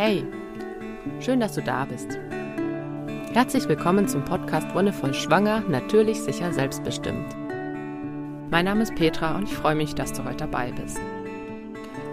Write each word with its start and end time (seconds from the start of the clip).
Hey, 0.00 0.24
schön, 1.18 1.40
dass 1.40 1.54
du 1.54 1.60
da 1.60 1.84
bist. 1.84 2.16
Herzlich 3.32 3.68
willkommen 3.68 4.06
zum 4.06 4.24
Podcast 4.24 4.72
Wundervoll 4.72 5.12
Schwanger, 5.12 5.62
natürlich, 5.62 6.20
sicher, 6.22 6.52
selbstbestimmt. 6.52 7.34
Mein 8.48 8.66
Name 8.66 8.84
ist 8.84 8.94
Petra 8.94 9.36
und 9.36 9.48
ich 9.48 9.54
freue 9.56 9.74
mich, 9.74 9.96
dass 9.96 10.12
du 10.12 10.22
heute 10.22 10.36
dabei 10.36 10.70
bist. 10.70 11.00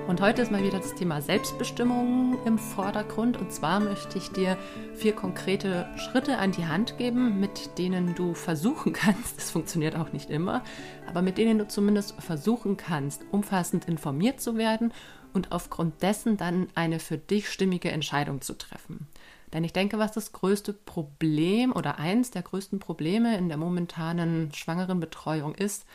Und 0.08 0.20
heute 0.20 0.42
ist 0.42 0.52
mal 0.52 0.64
wieder 0.64 0.80
das 0.80 0.96
Thema 0.96 1.22
Selbstbestimmung 1.22 2.40
im 2.48 2.58
Vordergrund. 2.58 3.38
Und 3.38 3.52
zwar 3.52 3.80
möchte 3.80 4.18
ich 4.18 4.32
dir 4.32 4.58
vier 4.96 5.14
konkrete 5.14 5.88
Schritte 5.98 6.40
an 6.40 6.54
die 6.54 6.66
Hand 6.66 6.98
geben, 6.98 7.40
mit 7.40 7.78
denen 7.78 8.16
du 8.16 8.34
versuchen 8.34 8.94
kannst, 8.94 9.38
das 9.38 9.52
funktioniert 9.52 9.96
auch 9.96 10.12
nicht 10.12 10.32
immer, 10.32 10.64
aber 11.08 11.22
mit 11.22 11.38
denen 11.38 11.60
du 11.60 11.68
zumindest 11.68 12.20
versuchen 12.20 12.78
kannst, 12.78 13.26
umfassend 13.30 13.86
informiert 13.86 14.42
zu 14.42 14.58
werden 14.58 14.92
und 15.36 15.52
aufgrund 15.52 16.02
dessen 16.02 16.38
dann 16.38 16.68
eine 16.74 17.00
für 17.00 17.18
dich 17.18 17.50
stimmige 17.50 17.92
Entscheidung 17.92 18.42
zu 18.42 18.54
treffen. 18.54 19.08
Denn 19.54 19.64
ich 19.64 19.74
denke, 19.74 20.00
was 20.00 20.12
das 20.12 20.32
größte 20.32 20.74
Problem 20.74 21.72
oder 21.72 22.00
eins 22.00 22.32
der 22.32 22.42
größten 22.42 22.80
Probleme 22.80 23.38
in 23.38 23.48
der 23.48 23.58
momentanen 23.58 24.52
schwangeren 24.54 25.00
Betreuung 25.00 25.54
ist, 25.54 25.86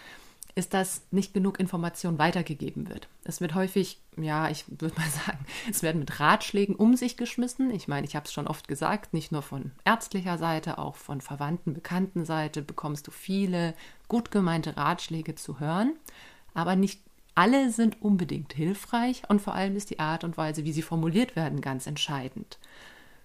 ist, 0.55 0.75
dass 0.75 1.03
nicht 1.11 1.33
genug 1.33 1.61
Information 1.61 2.19
weitergegeben 2.19 2.89
wird. 2.89 3.09
Es 3.25 3.41
wird 3.41 3.55
häufig, 3.55 4.01
ja, 4.17 4.48
ich 4.48 4.65
würde 4.69 4.95
mal 4.97 5.09
sagen, 5.27 5.39
es 5.70 5.83
werden 5.83 6.01
mit 6.01 6.20
Ratschlägen 6.20 6.75
um 6.75 6.97
sich 6.97 7.17
geschmissen. 7.17 7.70
Ich 7.70 7.89
meine, 7.89 8.07
ich 8.07 8.17
habe 8.17 8.27
es 8.27 8.33
schon 8.33 8.47
oft 8.47 8.69
gesagt, 8.69 9.15
nicht 9.15 9.33
nur 9.33 9.43
von 9.43 9.73
ärztlicher 9.84 10.39
Seite, 10.39 10.79
auch 10.79 10.97
von 10.97 11.20
Verwandten, 11.20 11.75
Bekannten 11.75 12.25
Seite 12.25 12.62
bekommst 12.62 13.07
du 13.07 13.11
viele 13.11 13.75
gut 14.09 14.31
gemeinte 14.31 14.77
Ratschläge 14.77 15.34
zu 15.34 15.61
hören, 15.61 15.95
aber 16.55 16.77
nicht 16.77 17.01
alle 17.41 17.71
sind 17.71 18.03
unbedingt 18.03 18.53
hilfreich 18.53 19.23
und 19.29 19.41
vor 19.41 19.55
allem 19.55 19.75
ist 19.75 19.89
die 19.89 19.98
Art 19.98 20.25
und 20.25 20.37
Weise, 20.37 20.67
wie 20.67 20.73
sie 20.73 20.83
formuliert 20.83 21.37
werden, 21.37 21.62
ganz 21.62 21.87
entscheidend. 21.87 22.59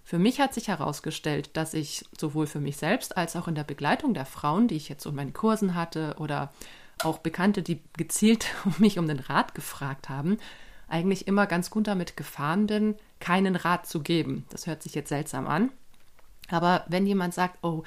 Für 0.06 0.20
mich 0.20 0.40
hat 0.40 0.54
sich 0.54 0.70
herausgestellt, 0.70 1.50
dass 1.58 1.74
ich 1.74 2.06
sowohl 2.18 2.48
für 2.48 2.62
mich 2.62 2.78
selbst 2.78 3.18
als 3.18 3.36
auch 3.36 3.50
in 3.50 3.56
der 3.56 3.66
Begleitung 3.66 4.14
der 4.14 4.26
Frauen, 4.26 4.70
die 4.70 4.78
ich 4.78 4.88
jetzt 4.88 5.06
in 5.06 5.16
meinen 5.16 5.34
Kursen 5.34 5.76
hatte 5.76 6.16
oder 6.18 6.54
auch 7.04 7.18
Bekannte, 7.18 7.62
die 7.62 7.82
gezielt 7.98 8.46
mich 8.78 8.98
um 9.00 9.10
den 9.10 9.20
Rat 9.20 9.54
gefragt 9.54 10.08
haben, 10.08 10.38
eigentlich 10.88 11.28
immer 11.28 11.46
ganz 11.46 11.70
gut 11.70 11.86
damit 11.86 12.16
gefahren 12.16 12.68
bin, 12.68 12.96
keinen 13.20 13.58
Rat 13.58 13.86
zu 13.86 14.00
geben. 14.00 14.46
Das 14.48 14.66
hört 14.66 14.82
sich 14.82 14.96
jetzt 14.96 15.10
seltsam 15.10 15.46
an. 15.46 15.72
Aber 16.50 16.86
wenn 16.88 17.08
jemand 17.08 17.34
sagt, 17.34 17.64
oh, 17.64 17.84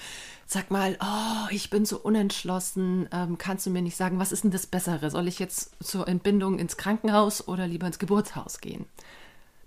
sag 0.46 0.70
mal, 0.70 0.96
oh, 1.00 1.48
ich 1.50 1.70
bin 1.70 1.84
so 1.84 1.98
unentschlossen, 1.98 3.08
ähm, 3.12 3.38
kannst 3.38 3.66
du 3.66 3.70
mir 3.70 3.82
nicht 3.82 3.96
sagen, 3.96 4.18
was 4.18 4.32
ist 4.32 4.44
denn 4.44 4.50
das 4.50 4.66
Bessere? 4.66 5.10
Soll 5.10 5.28
ich 5.28 5.38
jetzt 5.38 5.72
zur 5.82 6.08
Entbindung 6.08 6.58
ins 6.58 6.76
Krankenhaus 6.76 7.46
oder 7.46 7.66
lieber 7.66 7.86
ins 7.86 7.98
Geburtshaus 7.98 8.60
gehen? 8.60 8.86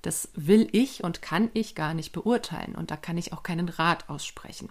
Das 0.01 0.29
will 0.33 0.67
ich 0.71 1.03
und 1.03 1.21
kann 1.21 1.49
ich 1.53 1.75
gar 1.75 1.93
nicht 1.93 2.11
beurteilen 2.11 2.75
und 2.75 2.91
da 2.91 2.97
kann 2.97 3.17
ich 3.17 3.33
auch 3.33 3.43
keinen 3.43 3.69
Rat 3.69 4.09
aussprechen. 4.09 4.69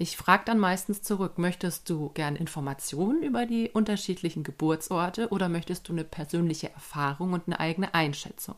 Ich 0.00 0.16
frage 0.16 0.44
dann 0.44 0.60
meistens 0.60 1.02
zurück, 1.02 1.38
möchtest 1.38 1.90
du 1.90 2.10
gern 2.10 2.36
Informationen 2.36 3.22
über 3.24 3.46
die 3.46 3.70
unterschiedlichen 3.70 4.44
Geburtsorte 4.44 5.30
oder 5.30 5.48
möchtest 5.48 5.88
du 5.88 5.92
eine 5.92 6.04
persönliche 6.04 6.70
Erfahrung 6.72 7.32
und 7.32 7.48
eine 7.48 7.58
eigene 7.58 7.94
Einschätzung? 7.94 8.54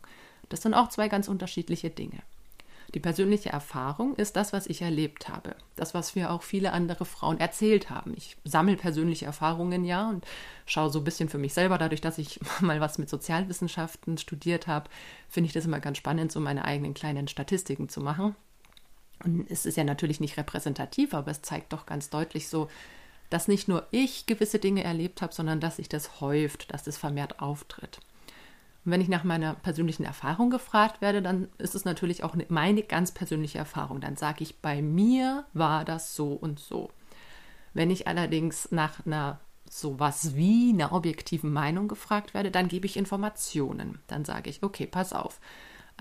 Das 0.51 0.61
sind 0.61 0.75
auch 0.75 0.89
zwei 0.89 1.09
ganz 1.09 1.29
unterschiedliche 1.29 1.89
Dinge. 1.89 2.19
Die 2.95 3.01
persönliche 3.01 3.51
Erfahrung 3.51 4.17
ist 4.17 4.35
das, 4.35 4.53
was 4.53 4.67
ich 4.67 4.83
erlebt 4.83 5.29
habe. 5.29 5.55
Das, 5.77 5.95
was 5.95 6.17
mir 6.17 6.33
auch 6.33 6.43
viele 6.43 6.73
andere 6.73 7.05
Frauen 7.05 7.39
erzählt 7.39 7.89
haben. 7.89 8.15
Ich 8.17 8.37
sammle 8.45 8.77
persönliche 8.77 9.27
Erfahrungen 9.27 9.85
ja 9.85 10.09
und 10.09 10.27
schaue 10.67 10.91
so 10.91 10.99
ein 10.99 11.05
bisschen 11.05 11.29
für 11.29 11.39
mich 11.39 11.55
selber. 11.55 11.79
Dadurch, 11.79 12.01
dass 12.01 12.19
ich 12.19 12.41
mal 12.61 12.81
was 12.81 12.99
mit 12.99 13.09
Sozialwissenschaften 13.09 14.19
studiert 14.19 14.67
habe, 14.67 14.91
finde 15.29 15.47
ich 15.47 15.53
das 15.53 15.67
immer 15.67 15.79
ganz 15.79 15.99
spannend, 15.99 16.33
so 16.33 16.41
meine 16.41 16.65
eigenen 16.65 16.95
kleinen 16.95 17.29
Statistiken 17.29 17.89
zu 17.89 18.01
machen. 18.01 18.35
Und 19.23 19.49
es 19.51 19.67
ist 19.67 19.77
ja 19.77 19.85
natürlich 19.85 20.19
nicht 20.19 20.37
repräsentativ, 20.37 21.15
aber 21.15 21.31
es 21.31 21.43
zeigt 21.43 21.73
doch 21.73 21.87
ganz 21.87 22.11
deutlich 22.11 22.49
so, 22.49 22.69
dass 23.29 23.47
nicht 23.47 23.69
nur 23.69 23.87
ich 23.93 24.27
gewisse 24.27 24.59
Dinge 24.59 24.83
erlebt 24.83 25.23
habe, 25.23 25.33
sondern 25.33 25.61
dass 25.61 25.77
sich 25.77 25.89
das 25.89 26.21
häuft, 26.21 26.73
dass 26.73 26.83
das 26.83 26.99
vermehrt 26.99 27.41
auftritt. 27.41 28.01
Und 28.85 28.93
wenn 28.93 29.01
ich 29.01 29.09
nach 29.09 29.25
meiner 29.25 29.55
persönlichen 29.55 30.05
Erfahrung 30.05 30.51
gefragt 30.51 31.01
werde, 31.01 31.23
dann 31.23 31.49
ist 31.59 31.75
es 31.75 31.85
natürlich 31.85 32.25
auch 32.25 32.35
meine 32.49 32.83
ganz 32.83 33.13
persönliche 33.13 33.59
Erfahrung. 33.59 34.01
Dann 34.01 34.17
sage 34.17 34.43
ich, 34.43 34.61
bei 34.61 34.81
mir 34.81 35.45
war 35.53 35.85
das 35.85 36.15
so 36.15 36.33
und 36.33 36.59
so. 36.59 36.91
Wenn 37.75 37.91
ich 37.91 38.07
allerdings 38.07 38.73
nach 38.73 39.05
einer 39.07 39.41
sowas 39.69 40.35
wie 40.35 40.71
einer 40.73 40.93
objektiven 40.93 41.53
Meinung 41.53 41.87
gefragt 41.87 42.35
werde, 42.35 42.51
dann 42.51 42.69
gebe 42.69 42.87
ich 42.87 42.97
Informationen. 42.97 44.01
Dann 44.09 44.25
sage 44.25 44.51
ich, 44.51 44.63
okay, 44.63 44.87
pass 44.87 45.13
auf 45.13 45.41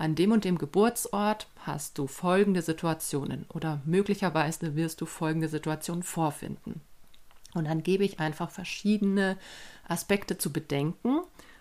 an 0.00 0.14
dem 0.14 0.32
und 0.32 0.46
dem 0.46 0.56
Geburtsort 0.56 1.46
hast 1.58 1.98
du 1.98 2.06
folgende 2.06 2.62
Situationen 2.62 3.44
oder 3.50 3.82
möglicherweise 3.84 4.74
wirst 4.74 5.02
du 5.02 5.06
folgende 5.06 5.48
Situationen 5.48 6.02
vorfinden. 6.02 6.80
Und 7.52 7.66
dann 7.66 7.82
gebe 7.82 8.02
ich 8.02 8.18
einfach 8.18 8.48
verschiedene 8.48 9.36
Aspekte 9.86 10.38
zu 10.38 10.54
bedenken 10.54 11.20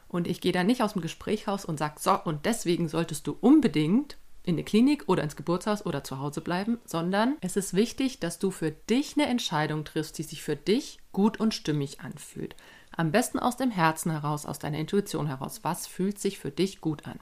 und 0.10 0.28
ich 0.28 0.42
gehe 0.42 0.52
dann 0.52 0.68
nicht 0.68 0.84
aus 0.84 0.94
dem 0.94 1.02
Gespräch 1.02 1.48
raus 1.48 1.64
und 1.64 1.80
sage, 1.80 1.96
so, 2.00 2.20
und 2.26 2.46
deswegen 2.46 2.90
solltest 2.90 3.26
du 3.28 3.38
unbedingt 3.40 4.18
in 4.44 4.58
die 4.58 4.64
Klinik 4.64 5.04
oder 5.08 5.24
ins 5.24 5.36
Geburtshaus 5.36 5.86
oder 5.86 6.04
zu 6.04 6.20
Hause 6.20 6.42
bleiben, 6.42 6.80
sondern 6.84 7.38
es 7.42 7.56
ist 7.56 7.74
wichtig, 7.74 8.20
dass 8.20 8.40
du 8.40 8.52
für 8.52 8.72
dich 8.72 9.16
eine 9.16 9.28
Entscheidung 9.28 9.86
triffst, 9.86 10.18
die 10.18 10.24
sich 10.24 10.42
für 10.42 10.56
dich 10.56 10.98
gut 11.12 11.40
und 11.40 11.54
stimmig 11.54 12.02
anfühlt. 12.02 12.56
Am 12.96 13.12
besten 13.12 13.40
aus 13.40 13.58
dem 13.58 13.72
Herzen 13.72 14.12
heraus, 14.12 14.46
aus 14.46 14.60
deiner 14.60 14.80
Intuition 14.80 15.28
heraus. 15.28 15.60
Was 15.64 15.88
fühlt 15.88 16.20
sich 16.20 16.40
für 16.40 16.52
dich 16.52 16.82
gut 16.82 17.06
an? 17.06 17.20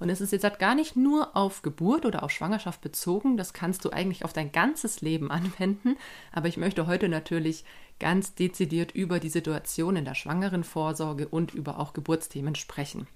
Und 0.00 0.10
es 0.10 0.20
ist 0.20 0.32
jetzt 0.32 0.44
halt 0.44 0.58
gar 0.58 0.74
nicht 0.74 0.96
nur 0.96 1.36
auf 1.36 1.62
Geburt 1.62 2.06
oder 2.06 2.22
auf 2.22 2.30
Schwangerschaft 2.30 2.80
bezogen, 2.80 3.36
das 3.36 3.52
kannst 3.52 3.84
du 3.84 3.90
eigentlich 3.90 4.24
auf 4.24 4.32
dein 4.32 4.52
ganzes 4.52 5.00
Leben 5.00 5.30
anwenden. 5.30 5.96
Aber 6.32 6.48
ich 6.48 6.56
möchte 6.56 6.86
heute 6.86 7.08
natürlich 7.08 7.64
ganz 7.98 8.34
dezidiert 8.34 8.92
über 8.92 9.20
die 9.20 9.28
Situation 9.28 9.96
in 9.96 10.04
der 10.04 10.14
schwangeren 10.14 10.64
Vorsorge 10.64 11.28
und 11.28 11.54
über 11.54 11.78
auch 11.78 11.92
Geburtsthemen 11.92 12.54
sprechen. 12.54 13.06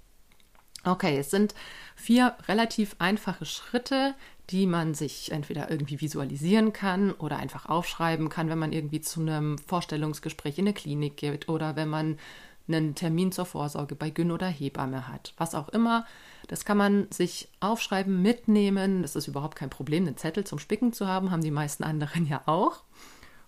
Okay, 0.84 1.16
es 1.16 1.31
sind 1.31 1.54
vier 1.94 2.34
relativ 2.48 2.97
einfache 2.98 3.44
Schritte, 3.44 4.15
die 4.50 4.66
man 4.66 4.94
sich 4.94 5.31
entweder 5.31 5.71
irgendwie 5.71 6.00
visualisieren 6.00 6.72
kann 6.72 7.12
oder 7.12 7.37
einfach 7.37 7.66
aufschreiben 7.66 8.28
kann, 8.28 8.48
wenn 8.48 8.59
man 8.59 8.72
irgendwie 8.72 9.00
zu 9.00 9.21
einem 9.21 9.59
Vorstellungsgespräch 9.59 10.59
in 10.59 10.66
eine 10.66 10.75
Klinik 10.75 11.16
geht 11.16 11.48
oder 11.48 11.76
wenn 11.76 11.88
man 11.88 12.19
einen 12.66 12.94
Termin 12.94 13.32
zur 13.32 13.47
Vorsorge 13.47 13.94
bei 13.94 14.10
Gyn 14.10 14.32
oder 14.32 14.48
Hebamme 14.48 15.09
hat. 15.09 15.34
Was 15.37 15.54
auch 15.54 15.69
immer, 15.69 16.04
das 16.48 16.65
kann 16.65 16.76
man 16.76 17.06
sich 17.10 17.48
aufschreiben, 17.60 18.21
mitnehmen. 18.21 19.03
Das 19.03 19.15
ist 19.16 19.28
überhaupt 19.28 19.56
kein 19.56 19.71
Problem, 19.71 20.06
einen 20.06 20.16
Zettel 20.16 20.44
zum 20.44 20.59
Spicken 20.59 20.92
zu 20.92 21.06
haben, 21.06 21.31
haben 21.31 21.42
die 21.42 21.50
meisten 21.50 21.84
anderen 21.84 22.26
ja 22.26 22.42
auch. 22.47 22.82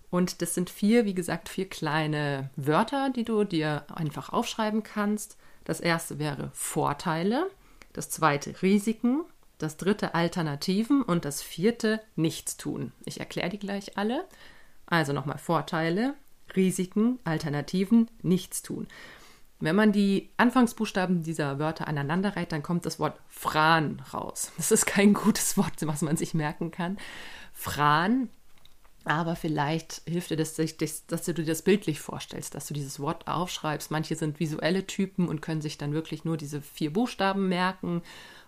Und 0.09 0.41
das 0.41 0.53
sind 0.53 0.69
vier, 0.69 1.05
wie 1.05 1.13
gesagt, 1.13 1.49
vier 1.49 1.69
kleine 1.69 2.49
Wörter, 2.55 3.09
die 3.09 3.23
du 3.23 3.43
dir 3.43 3.85
einfach 3.93 4.29
aufschreiben 4.29 4.83
kannst. 4.83 5.37
Das 5.63 5.79
erste 5.79 6.19
wäre 6.19 6.51
Vorteile, 6.53 7.49
das 7.93 8.09
zweite 8.09 8.61
Risiken, 8.61 9.23
das 9.57 9.77
dritte 9.77 10.15
Alternativen 10.15 11.01
und 11.01 11.25
das 11.25 11.41
vierte 11.41 12.01
Nichtstun. 12.15 12.91
Ich 13.05 13.19
erkläre 13.19 13.49
die 13.49 13.59
gleich 13.59 13.97
alle. 13.97 14.25
Also 14.85 15.13
nochmal 15.13 15.37
Vorteile, 15.37 16.13
Risiken, 16.55 17.19
Alternativen, 17.23 18.09
Nichtstun. 18.21 18.87
Wenn 19.59 19.75
man 19.75 19.91
die 19.91 20.29
Anfangsbuchstaben 20.37 21.23
dieser 21.23 21.59
Wörter 21.59 21.87
aneinander 21.87 22.35
reiht, 22.35 22.51
dann 22.51 22.61
kommt 22.61 22.85
das 22.85 22.99
Wort 22.99 23.19
Fran 23.29 24.01
raus. 24.13 24.51
Das 24.57 24.71
ist 24.71 24.85
kein 24.85 25.13
gutes 25.13 25.57
Wort, 25.57 25.73
was 25.81 26.01
man 26.01 26.17
sich 26.17 26.33
merken 26.33 26.71
kann. 26.71 26.97
Fran, 27.53 28.29
aber 29.05 29.35
vielleicht 29.35 30.01
hilft 30.07 30.31
dir 30.31 30.35
das, 30.35 30.55
dass 30.55 31.23
du 31.23 31.33
dir 31.33 31.45
das 31.45 31.61
bildlich 31.61 31.99
vorstellst, 31.99 32.55
dass 32.55 32.65
du 32.65 32.73
dieses 32.73 32.99
Wort 32.99 33.27
aufschreibst. 33.27 33.91
Manche 33.91 34.15
sind 34.15 34.39
visuelle 34.39 34.87
Typen 34.87 35.27
und 35.27 35.43
können 35.43 35.61
sich 35.61 35.77
dann 35.77 35.93
wirklich 35.93 36.25
nur 36.25 36.37
diese 36.37 36.61
vier 36.61 36.91
Buchstaben 36.91 37.47
merken. 37.47 38.01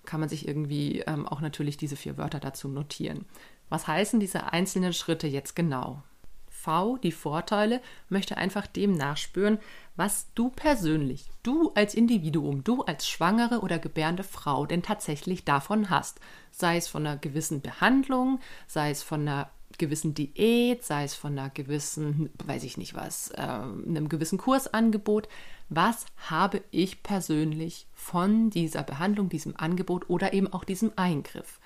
Kann 0.03 0.19
man 0.19 0.29
sich 0.29 0.47
irgendwie 0.47 1.01
ähm, 1.01 1.27
auch 1.27 1.41
natürlich 1.41 1.77
diese 1.77 1.95
vier 1.95 2.17
Wörter 2.17 2.39
dazu 2.39 2.67
notieren. 2.67 3.25
Was 3.69 3.87
heißen 3.87 4.19
diese 4.19 4.51
einzelnen 4.51 4.93
Schritte 4.93 5.27
jetzt 5.27 5.55
genau? 5.55 6.01
V, 6.49 6.97
die 6.97 7.11
Vorteile, 7.11 7.79
möchte 8.09 8.37
einfach 8.37 8.65
dem 8.65 8.93
nachspüren, 8.93 9.59
was 9.95 10.27
du 10.33 10.49
persönlich, 10.49 11.29
du 11.43 11.71
als 11.75 11.93
Individuum, 11.93 12.63
du 12.63 12.81
als 12.81 13.07
schwangere 13.07 13.59
oder 13.59 13.77
gebärende 13.77 14.23
Frau 14.23 14.65
denn 14.65 14.81
tatsächlich 14.81 15.45
davon 15.45 15.91
hast. 15.91 16.19
Sei 16.51 16.77
es 16.77 16.87
von 16.87 17.05
einer 17.05 17.17
gewissen 17.17 17.61
Behandlung, 17.61 18.39
sei 18.65 18.89
es 18.89 19.03
von 19.03 19.21
einer 19.21 19.51
gewissen 19.77 20.13
Diät, 20.13 20.83
sei 20.83 21.03
es 21.03 21.13
von 21.13 21.37
einer 21.37 21.49
gewissen, 21.49 22.29
weiß 22.45 22.63
ich 22.63 22.77
nicht 22.77 22.95
was, 22.95 23.29
äh, 23.31 23.41
einem 23.41 24.09
gewissen 24.09 24.37
Kursangebot. 24.37 25.27
Was 25.69 26.05
habe 26.29 26.61
ich 26.71 27.03
persönlich 27.03 27.87
von 27.93 28.49
dieser 28.49 28.83
Behandlung, 28.83 29.29
diesem 29.29 29.55
Angebot 29.57 30.09
oder 30.09 30.33
eben 30.33 30.51
auch 30.51 30.63
diesem 30.63 30.91
Eingriff? 30.95 31.59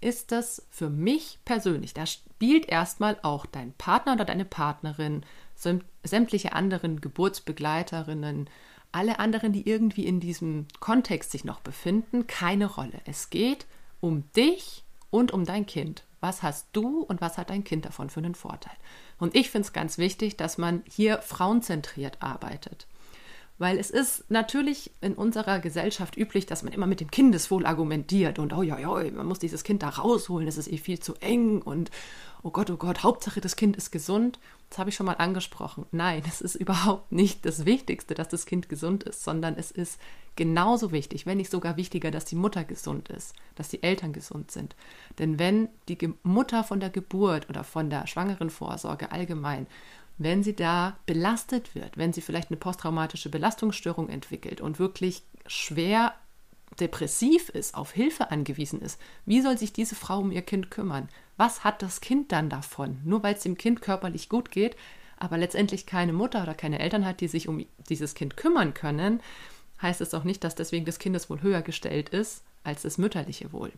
ist 0.00 0.32
das 0.32 0.66
für 0.70 0.90
mich 0.90 1.38
persönlich, 1.44 1.94
da 1.94 2.06
spielt 2.06 2.66
erstmal 2.66 3.18
auch 3.22 3.46
dein 3.46 3.72
Partner 3.72 4.12
oder 4.12 4.24
deine 4.24 4.44
Partnerin, 4.44 5.24
sämtliche 6.04 6.52
anderen 6.52 7.00
Geburtsbegleiterinnen, 7.00 8.48
alle 8.92 9.18
anderen, 9.18 9.52
die 9.52 9.68
irgendwie 9.68 10.06
in 10.06 10.20
diesem 10.20 10.66
Kontext 10.80 11.32
sich 11.32 11.44
noch 11.44 11.60
befinden, 11.60 12.26
keine 12.26 12.66
Rolle. 12.66 13.00
Es 13.04 13.30
geht 13.30 13.66
um 14.00 14.30
dich 14.32 14.84
und 15.10 15.32
um 15.32 15.44
dein 15.44 15.66
Kind. 15.66 16.04
Was 16.20 16.42
hast 16.42 16.68
du 16.72 17.00
und 17.00 17.20
was 17.20 17.38
hat 17.38 17.50
dein 17.50 17.64
Kind 17.64 17.84
davon 17.84 18.10
für 18.10 18.20
einen 18.20 18.34
Vorteil? 18.34 18.76
Und 19.18 19.34
ich 19.34 19.50
finde 19.50 19.66
es 19.66 19.72
ganz 19.72 19.98
wichtig, 19.98 20.36
dass 20.36 20.58
man 20.58 20.82
hier 20.88 21.18
frauenzentriert 21.22 22.20
arbeitet. 22.20 22.86
Weil 23.58 23.78
es 23.78 23.90
ist 23.90 24.30
natürlich 24.30 24.92
in 25.00 25.14
unserer 25.14 25.58
Gesellschaft 25.58 26.16
üblich, 26.16 26.46
dass 26.46 26.62
man 26.62 26.72
immer 26.72 26.86
mit 26.86 27.00
dem 27.00 27.10
Kindeswohl 27.10 27.66
argumentiert 27.66 28.38
und 28.38 28.52
oh 28.52 28.62
ja, 28.62 28.78
ja, 28.78 29.10
man 29.10 29.26
muss 29.26 29.40
dieses 29.40 29.64
Kind 29.64 29.82
da 29.82 29.88
rausholen, 29.88 30.46
es 30.46 30.58
ist 30.58 30.70
eh 30.70 30.78
viel 30.78 31.00
zu 31.00 31.16
eng 31.16 31.60
und 31.60 31.90
oh 32.44 32.50
Gott, 32.50 32.70
oh 32.70 32.76
Gott, 32.76 33.02
Hauptsache 33.02 33.40
das 33.40 33.56
Kind 33.56 33.76
ist 33.76 33.90
gesund. 33.90 34.38
Das 34.70 34.78
habe 34.78 34.90
ich 34.90 34.96
schon 34.96 35.06
mal 35.06 35.14
angesprochen. 35.14 35.86
Nein, 35.92 36.22
es 36.26 36.40
ist 36.40 36.54
überhaupt 36.54 37.10
nicht 37.10 37.46
das 37.46 37.64
Wichtigste, 37.64 38.14
dass 38.14 38.28
das 38.28 38.46
Kind 38.46 38.68
gesund 38.68 39.04
ist, 39.04 39.24
sondern 39.24 39.56
es 39.56 39.70
ist 39.70 40.00
genauso 40.36 40.92
wichtig, 40.92 41.26
wenn 41.26 41.38
nicht 41.38 41.50
sogar 41.50 41.76
wichtiger, 41.76 42.10
dass 42.10 42.24
die 42.24 42.36
Mutter 42.36 42.64
gesund 42.64 43.08
ist, 43.08 43.34
dass 43.54 43.68
die 43.68 43.82
Eltern 43.82 44.12
gesund 44.12 44.50
sind. 44.50 44.76
Denn 45.18 45.38
wenn 45.38 45.68
die 45.88 45.98
Mutter 46.22 46.64
von 46.64 46.80
der 46.80 46.90
Geburt 46.90 47.48
oder 47.48 47.64
von 47.64 47.90
der 47.90 48.06
schwangeren 48.06 48.50
Vorsorge 48.50 49.10
allgemein 49.10 49.66
wenn 50.18 50.42
sie 50.42 50.54
da 50.54 50.96
belastet 51.06 51.74
wird, 51.74 51.96
wenn 51.96 52.12
sie 52.12 52.20
vielleicht 52.20 52.50
eine 52.50 52.58
posttraumatische 52.58 53.30
Belastungsstörung 53.30 54.08
entwickelt 54.08 54.60
und 54.60 54.78
wirklich 54.80 55.22
schwer 55.46 56.12
depressiv 56.80 57.48
ist, 57.50 57.74
auf 57.74 57.92
Hilfe 57.92 58.30
angewiesen 58.30 58.80
ist, 58.80 59.00
wie 59.26 59.40
soll 59.40 59.58
sich 59.58 59.72
diese 59.72 59.94
Frau 59.94 60.18
um 60.20 60.32
ihr 60.32 60.42
Kind 60.42 60.70
kümmern? 60.70 61.08
Was 61.36 61.64
hat 61.64 61.82
das 61.82 62.00
Kind 62.00 62.32
dann 62.32 62.48
davon? 62.48 63.00
Nur 63.04 63.22
weil 63.22 63.34
es 63.34 63.42
dem 63.42 63.58
Kind 63.58 63.82
körperlich 63.82 64.28
gut 64.28 64.50
geht, 64.50 64.76
aber 65.18 65.36
letztendlich 65.36 65.86
keine 65.86 66.12
Mutter 66.12 66.42
oder 66.42 66.54
keine 66.54 66.78
Eltern 66.78 67.04
hat, 67.04 67.20
die 67.20 67.28
sich 67.28 67.48
um 67.48 67.64
dieses 67.88 68.14
Kind 68.14 68.36
kümmern 68.36 68.74
können, 68.74 69.20
heißt 69.82 70.00
es 70.00 70.14
auch 70.14 70.24
nicht, 70.24 70.44
dass 70.44 70.54
deswegen 70.54 70.84
das 70.84 70.98
Kindeswohl 70.98 71.42
höher 71.42 71.62
gestellt 71.62 72.08
ist 72.08 72.42
als 72.64 72.82
das 72.82 72.98
mütterliche 72.98 73.52
Wohl. 73.52 73.72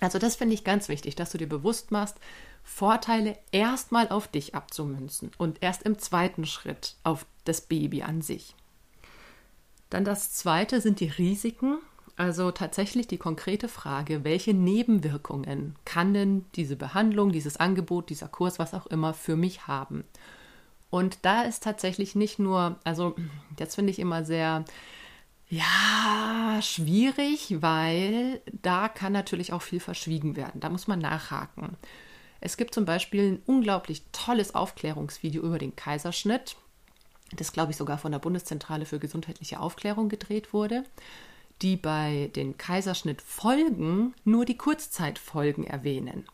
Also 0.00 0.18
das 0.18 0.34
finde 0.34 0.54
ich 0.54 0.64
ganz 0.64 0.88
wichtig, 0.88 1.14
dass 1.14 1.30
du 1.30 1.38
dir 1.38 1.48
bewusst 1.48 1.92
machst, 1.92 2.16
Vorteile 2.64 3.38
erstmal 3.52 4.08
auf 4.08 4.26
dich 4.28 4.54
abzumünzen 4.54 5.30
und 5.38 5.62
erst 5.62 5.84
im 5.84 5.98
zweiten 5.98 6.44
Schritt 6.44 6.96
auf 7.04 7.24
das 7.44 7.60
Baby 7.60 8.02
an 8.02 8.20
sich. 8.20 8.54
Dann 9.90 10.04
das 10.04 10.32
zweite 10.32 10.80
sind 10.80 11.00
die 11.00 11.08
Risiken, 11.08 11.78
also 12.16 12.50
tatsächlich 12.50 13.06
die 13.06 13.18
konkrete 13.18 13.68
Frage, 13.68 14.24
welche 14.24 14.54
Nebenwirkungen 14.54 15.76
kann 15.84 16.14
denn 16.14 16.44
diese 16.54 16.76
Behandlung, 16.76 17.32
dieses 17.32 17.56
Angebot, 17.56 18.10
dieser 18.10 18.28
Kurs, 18.28 18.58
was 18.58 18.74
auch 18.74 18.86
immer 18.86 19.14
für 19.14 19.36
mich 19.36 19.66
haben? 19.66 20.04
Und 20.90 21.18
da 21.22 21.42
ist 21.42 21.62
tatsächlich 21.62 22.14
nicht 22.14 22.38
nur, 22.38 22.78
also 22.84 23.16
jetzt 23.58 23.76
finde 23.76 23.90
ich 23.90 23.98
immer 23.98 24.24
sehr 24.24 24.64
ja, 25.48 26.60
schwierig, 26.62 27.56
weil 27.60 28.40
da 28.62 28.88
kann 28.88 29.12
natürlich 29.12 29.52
auch 29.52 29.62
viel 29.62 29.80
verschwiegen 29.80 30.36
werden. 30.36 30.60
Da 30.60 30.68
muss 30.68 30.86
man 30.86 30.98
nachhaken. 30.98 31.76
Es 32.40 32.56
gibt 32.56 32.74
zum 32.74 32.84
Beispiel 32.84 33.32
ein 33.32 33.42
unglaublich 33.46 34.02
tolles 34.12 34.54
Aufklärungsvideo 34.54 35.42
über 35.42 35.58
den 35.58 35.76
Kaiserschnitt, 35.76 36.56
das 37.36 37.52
glaube 37.52 37.70
ich 37.70 37.76
sogar 37.76 37.98
von 37.98 38.12
der 38.12 38.18
Bundeszentrale 38.18 38.84
für 38.84 38.98
gesundheitliche 38.98 39.60
Aufklärung 39.60 40.08
gedreht 40.08 40.52
wurde, 40.52 40.84
die 41.62 41.76
bei 41.76 42.30
den 42.34 42.58
Kaiserschnittfolgen 42.58 44.14
nur 44.24 44.44
die 44.44 44.56
Kurzzeitfolgen 44.56 45.64
erwähnen. 45.64 46.24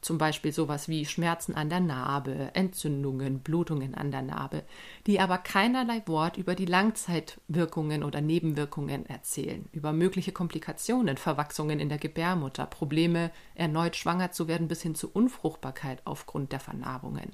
Zum 0.00 0.18
Beispiel 0.18 0.52
sowas 0.52 0.88
wie 0.88 1.06
Schmerzen 1.06 1.54
an 1.54 1.70
der 1.70 1.78
Narbe, 1.78 2.50
Entzündungen, 2.54 3.38
Blutungen 3.38 3.94
an 3.94 4.10
der 4.10 4.22
Narbe, 4.22 4.64
die 5.06 5.20
aber 5.20 5.38
keinerlei 5.38 6.02
Wort 6.06 6.36
über 6.36 6.56
die 6.56 6.66
Langzeitwirkungen 6.66 8.02
oder 8.02 8.20
Nebenwirkungen 8.20 9.06
erzählen, 9.06 9.68
über 9.70 9.92
mögliche 9.92 10.32
Komplikationen, 10.32 11.16
Verwachsungen 11.16 11.78
in 11.78 11.88
der 11.88 11.98
Gebärmutter, 11.98 12.66
Probleme, 12.66 13.30
erneut 13.54 13.94
schwanger 13.94 14.32
zu 14.32 14.48
werden 14.48 14.66
bis 14.66 14.82
hin 14.82 14.96
zu 14.96 15.08
Unfruchtbarkeit 15.08 16.02
aufgrund 16.04 16.50
der 16.50 16.60
Vernarbungen 16.60 17.30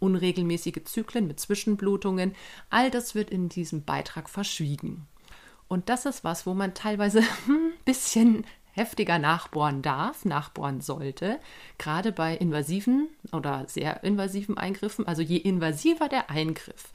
unregelmäßige 0.00 0.82
Zyklen 0.84 1.26
mit 1.26 1.38
Zwischenblutungen, 1.38 2.34
all 2.70 2.90
das 2.90 3.14
wird 3.14 3.30
in 3.30 3.50
diesem 3.50 3.84
Beitrag 3.84 4.30
verschwiegen. 4.30 5.06
Und 5.70 5.88
das 5.88 6.04
ist 6.04 6.24
was, 6.24 6.46
wo 6.46 6.54
man 6.54 6.74
teilweise 6.74 7.20
ein 7.20 7.26
hm, 7.46 7.72
bisschen 7.84 8.44
heftiger 8.72 9.20
nachbohren 9.20 9.82
darf, 9.82 10.24
nachbohren 10.24 10.80
sollte, 10.80 11.38
gerade 11.78 12.10
bei 12.10 12.36
invasiven 12.36 13.08
oder 13.32 13.64
sehr 13.68 14.02
invasiven 14.02 14.58
Eingriffen. 14.58 15.06
Also 15.06 15.22
je 15.22 15.36
invasiver 15.36 16.08
der 16.08 16.28
Eingriff, 16.28 16.90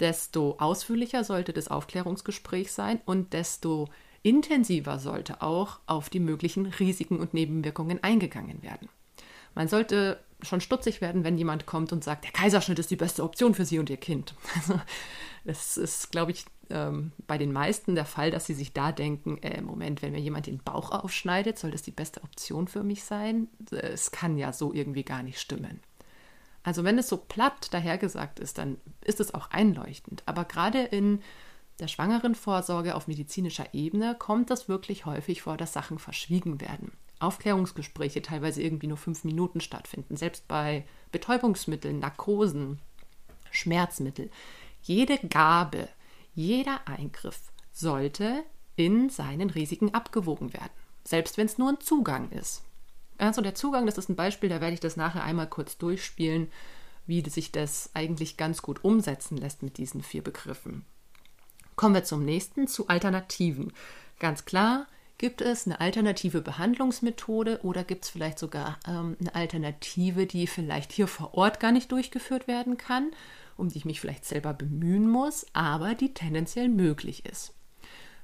desto 0.00 0.56
ausführlicher 0.58 1.24
sollte 1.24 1.52
das 1.52 1.68
Aufklärungsgespräch 1.68 2.72
sein 2.72 3.00
und 3.04 3.34
desto 3.34 3.90
intensiver 4.22 4.98
sollte 4.98 5.42
auch 5.42 5.80
auf 5.86 6.08
die 6.08 6.20
möglichen 6.20 6.64
Risiken 6.64 7.20
und 7.20 7.34
Nebenwirkungen 7.34 8.02
eingegangen 8.02 8.62
werden. 8.62 8.88
Man 9.56 9.68
sollte 9.68 10.20
schon 10.42 10.60
stutzig 10.60 11.00
werden, 11.00 11.24
wenn 11.24 11.38
jemand 11.38 11.66
kommt 11.66 11.92
und 11.92 12.04
sagt, 12.04 12.24
der 12.24 12.30
Kaiserschnitt 12.30 12.78
ist 12.78 12.90
die 12.90 12.96
beste 12.96 13.24
Option 13.24 13.54
für 13.54 13.64
Sie 13.64 13.78
und 13.78 13.90
Ihr 13.90 13.96
Kind. 13.96 14.34
Also, 14.54 14.80
das 15.44 15.76
ist, 15.76 16.10
glaube 16.10 16.32
ich, 16.32 16.44
ähm, 16.70 17.12
bei 17.28 17.38
den 17.38 17.52
meisten 17.52 17.94
der 17.94 18.04
Fall, 18.04 18.32
dass 18.32 18.46
sie 18.46 18.54
sich 18.54 18.72
da 18.72 18.90
denken, 18.90 19.38
äh, 19.42 19.60
Moment, 19.62 20.02
wenn 20.02 20.10
mir 20.10 20.20
jemand 20.20 20.46
den 20.46 20.58
Bauch 20.58 20.90
aufschneidet, 20.90 21.56
soll 21.56 21.70
das 21.70 21.82
die 21.82 21.92
beste 21.92 22.22
Option 22.24 22.66
für 22.66 22.82
mich 22.82 23.04
sein? 23.04 23.46
Es 23.70 24.10
kann 24.10 24.38
ja 24.38 24.52
so 24.52 24.72
irgendwie 24.72 25.04
gar 25.04 25.22
nicht 25.22 25.38
stimmen. 25.38 25.80
Also 26.64 26.82
wenn 26.82 26.98
es 26.98 27.08
so 27.08 27.16
platt 27.16 27.72
dahergesagt 27.72 28.40
ist, 28.40 28.58
dann 28.58 28.78
ist 29.04 29.20
es 29.20 29.32
auch 29.32 29.52
einleuchtend. 29.52 30.24
Aber 30.26 30.44
gerade 30.44 30.82
in 30.82 31.22
der 31.78 31.86
schwangeren 31.86 32.34
Vorsorge 32.34 32.96
auf 32.96 33.06
medizinischer 33.06 33.72
Ebene 33.72 34.16
kommt 34.18 34.50
es 34.50 34.68
wirklich 34.68 35.06
häufig 35.06 35.42
vor, 35.42 35.56
dass 35.56 35.72
Sachen 35.72 36.00
verschwiegen 36.00 36.60
werden. 36.60 36.90
Aufklärungsgespräche 37.18 38.22
teilweise 38.22 38.62
irgendwie 38.62 38.86
nur 38.86 38.96
fünf 38.96 39.24
Minuten 39.24 39.60
stattfinden, 39.60 40.16
selbst 40.16 40.46
bei 40.48 40.84
Betäubungsmitteln, 41.12 41.98
Narkosen, 41.98 42.78
Schmerzmittel. 43.50 44.30
Jede 44.82 45.18
Gabe 45.18 45.88
jeder 46.36 46.86
Eingriff 46.86 47.40
sollte 47.72 48.44
in 48.76 49.08
seinen 49.08 49.48
Risiken 49.48 49.94
abgewogen 49.94 50.52
werden, 50.52 50.70
selbst 51.02 51.38
wenn 51.38 51.46
es 51.46 51.56
nur 51.56 51.70
ein 51.70 51.80
Zugang 51.80 52.30
ist. 52.30 52.62
Also 53.16 53.40
der 53.40 53.54
Zugang, 53.54 53.86
das 53.86 53.96
ist 53.96 54.10
ein 54.10 54.16
Beispiel, 54.16 54.50
da 54.50 54.60
werde 54.60 54.74
ich 54.74 54.80
das 54.80 54.98
nachher 54.98 55.24
einmal 55.24 55.48
kurz 55.48 55.78
durchspielen, 55.78 56.52
wie 57.06 57.26
sich 57.28 57.52
das 57.52 57.90
eigentlich 57.94 58.36
ganz 58.36 58.60
gut 58.60 58.84
umsetzen 58.84 59.38
lässt 59.38 59.62
mit 59.62 59.78
diesen 59.78 60.02
vier 60.02 60.22
Begriffen. 60.22 60.84
Kommen 61.74 61.94
wir 61.94 62.04
zum 62.04 62.22
nächsten, 62.22 62.68
zu 62.68 62.88
Alternativen. 62.88 63.72
Ganz 64.18 64.44
klar, 64.44 64.86
gibt 65.18 65.40
es 65.40 65.66
eine 65.66 65.80
alternative 65.80 66.40
Behandlungsmethode 66.40 67.60
oder 67.62 67.84
gibt 67.84 68.04
es 68.04 68.10
vielleicht 68.10 68.38
sogar 68.38 68.78
ähm, 68.86 69.16
eine 69.20 69.34
Alternative, 69.34 70.26
die 70.26 70.46
vielleicht 70.46 70.92
hier 70.92 71.08
vor 71.08 71.34
Ort 71.34 71.60
gar 71.60 71.72
nicht 71.72 71.90
durchgeführt 71.92 72.48
werden 72.48 72.76
kann 72.76 73.10
um 73.56 73.68
die 73.68 73.78
ich 73.78 73.84
mich 73.84 74.00
vielleicht 74.00 74.24
selber 74.24 74.52
bemühen 74.54 75.08
muss, 75.08 75.46
aber 75.52 75.94
die 75.94 76.14
tendenziell 76.14 76.68
möglich 76.68 77.24
ist. 77.26 77.54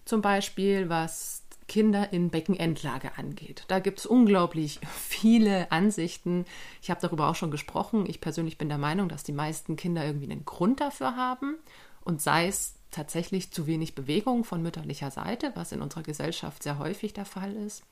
Zum 0.04 0.20
Beispiel 0.20 0.88
was 0.88 1.42
Kinder 1.68 2.12
in 2.12 2.28
Beckenendlage 2.28 3.16
angeht. 3.16 3.64
Da 3.68 3.78
gibt 3.78 4.00
es 4.00 4.06
unglaublich 4.06 4.80
viele 4.98 5.70
Ansichten. 5.70 6.44
Ich 6.82 6.90
habe 6.90 7.00
darüber 7.00 7.28
auch 7.28 7.36
schon 7.36 7.50
gesprochen. 7.50 8.04
Ich 8.06 8.20
persönlich 8.20 8.58
bin 8.58 8.68
der 8.68 8.78
Meinung, 8.78 9.08
dass 9.08 9.22
die 9.22 9.32
meisten 9.32 9.76
Kinder 9.76 10.04
irgendwie 10.04 10.30
einen 10.30 10.44
Grund 10.44 10.80
dafür 10.80 11.16
haben 11.16 11.56
und 12.04 12.20
sei 12.20 12.48
es 12.48 12.74
tatsächlich 12.90 13.50
zu 13.50 13.66
wenig 13.66 13.94
Bewegung 13.94 14.44
von 14.44 14.62
mütterlicher 14.62 15.10
Seite, 15.10 15.52
was 15.54 15.72
in 15.72 15.82
unserer 15.82 16.02
Gesellschaft 16.02 16.62
sehr 16.62 16.78
häufig 16.78 17.12
der 17.12 17.24
Fall 17.24 17.54
ist. 17.54 17.82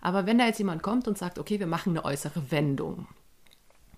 Aber 0.00 0.26
wenn 0.26 0.38
da 0.38 0.46
jetzt 0.46 0.58
jemand 0.58 0.82
kommt 0.82 1.08
und 1.08 1.18
sagt, 1.18 1.38
okay, 1.38 1.58
wir 1.58 1.66
machen 1.66 1.90
eine 1.90 2.04
äußere 2.04 2.50
Wendung, 2.50 3.08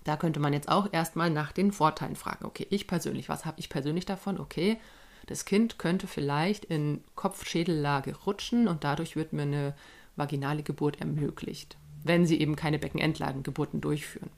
da 0.03 0.17
könnte 0.17 0.39
man 0.39 0.53
jetzt 0.53 0.69
auch 0.69 0.91
erstmal 0.91 1.29
nach 1.29 1.51
den 1.51 1.71
Vorteilen 1.71 2.15
fragen. 2.15 2.45
Okay, 2.45 2.65
ich 2.71 2.87
persönlich, 2.87 3.29
was 3.29 3.45
habe 3.45 3.59
ich 3.59 3.69
persönlich 3.69 4.05
davon? 4.05 4.39
Okay, 4.39 4.79
das 5.27 5.45
Kind 5.45 5.77
könnte 5.77 6.07
vielleicht 6.07 6.65
in 6.65 7.03
Kopf-Schädellage 7.15 8.15
rutschen 8.25 8.67
und 8.67 8.83
dadurch 8.83 9.15
wird 9.15 9.33
mir 9.33 9.43
eine 9.43 9.75
vaginale 10.15 10.63
Geburt 10.63 10.99
ermöglicht, 10.99 11.77
wenn 12.03 12.25
sie 12.25 12.39
eben 12.39 12.55
keine 12.55 12.79
Beckenendlagengeburten 12.79 13.79
durchführen. 13.79 14.31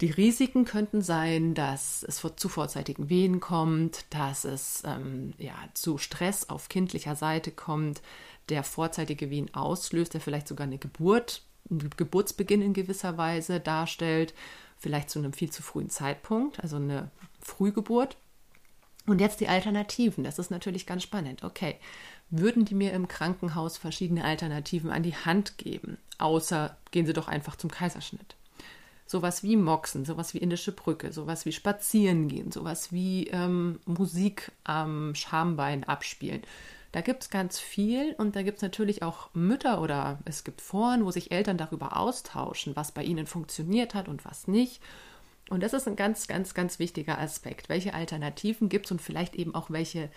Die 0.00 0.10
Risiken 0.10 0.64
könnten 0.64 1.02
sein, 1.02 1.54
dass 1.54 2.02
es 2.02 2.24
zu 2.36 2.48
vorzeitigen 2.48 3.10
Wehen 3.10 3.38
kommt, 3.40 4.06
dass 4.10 4.44
es 4.44 4.82
ähm, 4.86 5.34
ja, 5.36 5.54
zu 5.74 5.98
Stress 5.98 6.48
auf 6.48 6.70
kindlicher 6.70 7.16
Seite 7.16 7.50
kommt, 7.50 8.00
der 8.48 8.64
vorzeitige 8.64 9.28
Wehen 9.28 9.52
auslöst, 9.54 10.14
der 10.14 10.22
vielleicht 10.22 10.48
sogar 10.48 10.66
eine 10.66 10.78
Geburt 10.78 11.42
Geburtsbeginn 11.96 12.62
in 12.62 12.72
gewisser 12.72 13.16
Weise 13.16 13.60
darstellt, 13.60 14.34
vielleicht 14.78 15.10
zu 15.10 15.18
einem 15.18 15.32
viel 15.32 15.50
zu 15.50 15.62
frühen 15.62 15.90
Zeitpunkt, 15.90 16.60
also 16.60 16.76
eine 16.76 17.10
Frühgeburt. 17.40 18.16
Und 19.06 19.20
jetzt 19.20 19.40
die 19.40 19.48
Alternativen, 19.48 20.24
das 20.24 20.38
ist 20.38 20.50
natürlich 20.50 20.86
ganz 20.86 21.02
spannend. 21.02 21.44
Okay, 21.44 21.76
würden 22.30 22.64
die 22.64 22.74
mir 22.74 22.92
im 22.92 23.08
Krankenhaus 23.08 23.76
verschiedene 23.76 24.24
Alternativen 24.24 24.90
an 24.90 25.02
die 25.02 25.14
Hand 25.14 25.58
geben, 25.58 25.98
außer 26.18 26.76
gehen 26.90 27.06
sie 27.06 27.12
doch 27.12 27.28
einfach 27.28 27.56
zum 27.56 27.70
Kaiserschnitt? 27.70 28.34
Sowas 29.10 29.42
wie 29.42 29.56
Moxen, 29.56 30.04
sowas 30.04 30.34
wie 30.34 30.38
indische 30.38 30.70
Brücke, 30.70 31.12
sowas 31.12 31.44
wie 31.44 31.50
Spazieren 31.50 32.28
gehen, 32.28 32.52
sowas 32.52 32.92
wie 32.92 33.26
ähm, 33.32 33.80
Musik 33.84 34.52
am 34.62 35.16
Schambein 35.16 35.82
abspielen. 35.82 36.42
Da 36.92 37.00
gibt 37.00 37.24
es 37.24 37.28
ganz 37.28 37.58
viel 37.58 38.14
und 38.18 38.36
da 38.36 38.42
gibt 38.42 38.58
es 38.58 38.62
natürlich 38.62 39.02
auch 39.02 39.28
Mütter 39.34 39.82
oder 39.82 40.20
es 40.26 40.44
gibt 40.44 40.60
Foren, 40.60 41.04
wo 41.04 41.10
sich 41.10 41.32
Eltern 41.32 41.58
darüber 41.58 41.96
austauschen, 41.96 42.76
was 42.76 42.92
bei 42.92 43.02
ihnen 43.02 43.26
funktioniert 43.26 43.94
hat 43.94 44.06
und 44.06 44.24
was 44.24 44.46
nicht. 44.46 44.80
Und 45.48 45.64
das 45.64 45.72
ist 45.72 45.88
ein 45.88 45.96
ganz, 45.96 46.28
ganz, 46.28 46.54
ganz 46.54 46.78
wichtiger 46.78 47.18
Aspekt. 47.18 47.68
Welche 47.68 47.94
Alternativen 47.94 48.68
gibt 48.68 48.86
es 48.86 48.92
und 48.92 49.02
vielleicht 49.02 49.34
eben 49.34 49.56
auch 49.56 49.70
welche 49.70 50.08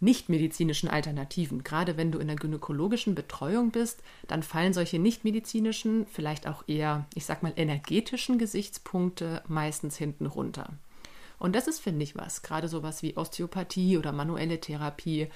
nichtmedizinischen 0.00 0.88
Alternativen. 0.88 1.64
Gerade 1.64 1.96
wenn 1.96 2.12
du 2.12 2.18
in 2.18 2.28
der 2.28 2.36
gynäkologischen 2.36 3.14
Betreuung 3.14 3.70
bist, 3.70 4.02
dann 4.26 4.42
fallen 4.42 4.72
solche 4.72 4.98
nichtmedizinischen, 4.98 6.06
vielleicht 6.06 6.46
auch 6.46 6.64
eher, 6.66 7.06
ich 7.14 7.24
sag 7.24 7.42
mal, 7.42 7.52
energetischen 7.56 8.38
Gesichtspunkte 8.38 9.42
meistens 9.48 9.96
hinten 9.96 10.26
runter. 10.26 10.72
Und 11.38 11.54
das 11.54 11.68
ist, 11.68 11.80
finde 11.80 12.02
ich, 12.02 12.16
was. 12.16 12.42
Gerade 12.42 12.68
sowas 12.68 13.02
wie 13.02 13.16
Osteopathie 13.16 13.96
oder 13.96 14.12
manuelle 14.12 14.60
Therapie. 14.60 15.28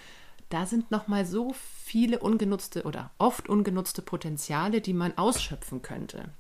Da 0.49 0.67
sind 0.67 0.91
nochmal 0.91 1.25
so 1.25 1.55
viele 1.55 2.19
ungenutzte 2.19 2.83
oder 2.83 3.11
oft 3.19 3.49
ungenutzte 3.49 4.03
Potenziale, 4.03 4.81
die 4.81 4.95
man 4.95 5.17
ausschöpfen 5.17 5.81
könnte. 5.81 6.31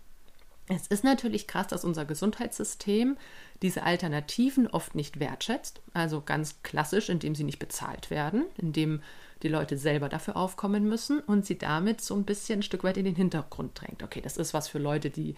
Es 0.69 0.87
ist 0.87 1.05
natürlich 1.05 1.47
krass, 1.47 1.67
dass 1.67 1.85
unser 1.85 2.05
Gesundheitssystem 2.05 3.17
diese 3.63 3.83
Alternativen 3.83 4.69
oft 4.69 4.95
nicht 4.95 5.21
wertschätzt, 5.21 5.81
also 5.93 6.21
ganz 6.21 6.63
klassisch, 6.63 7.09
indem 7.09 7.35
sie 7.35 7.45
nicht 7.45 7.59
bezahlt 7.59 8.11
werden, 8.11 8.45
indem 8.59 9.03
die 9.43 9.49
Leute 9.49 9.77
selber 9.77 10.09
dafür 10.09 10.37
aufkommen 10.37 10.89
müssen 10.89 11.19
und 11.21 11.45
sie 11.45 11.59
damit 11.59 12.01
so 12.01 12.15
ein 12.15 12.25
bisschen 12.25 12.61
ein 12.61 12.63
Stück 12.63 12.85
weit 12.85 12.97
in 12.97 13.05
den 13.05 13.17
Hintergrund 13.17 13.81
drängt. 13.81 14.03
Okay, 14.03 14.21
das 14.21 14.37
ist 14.37 14.55
was 14.55 14.69
für 14.69 14.79
Leute, 14.79 15.11
die 15.11 15.35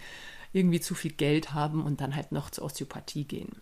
irgendwie 0.53 0.79
zu 0.79 0.93
viel 0.93 1.11
Geld 1.11 1.53
haben 1.53 1.83
und 1.83 2.01
dann 2.01 2.15
halt 2.15 2.31
noch 2.31 2.49
zur 2.51 2.65
Osteopathie 2.65 3.25
gehen. 3.25 3.61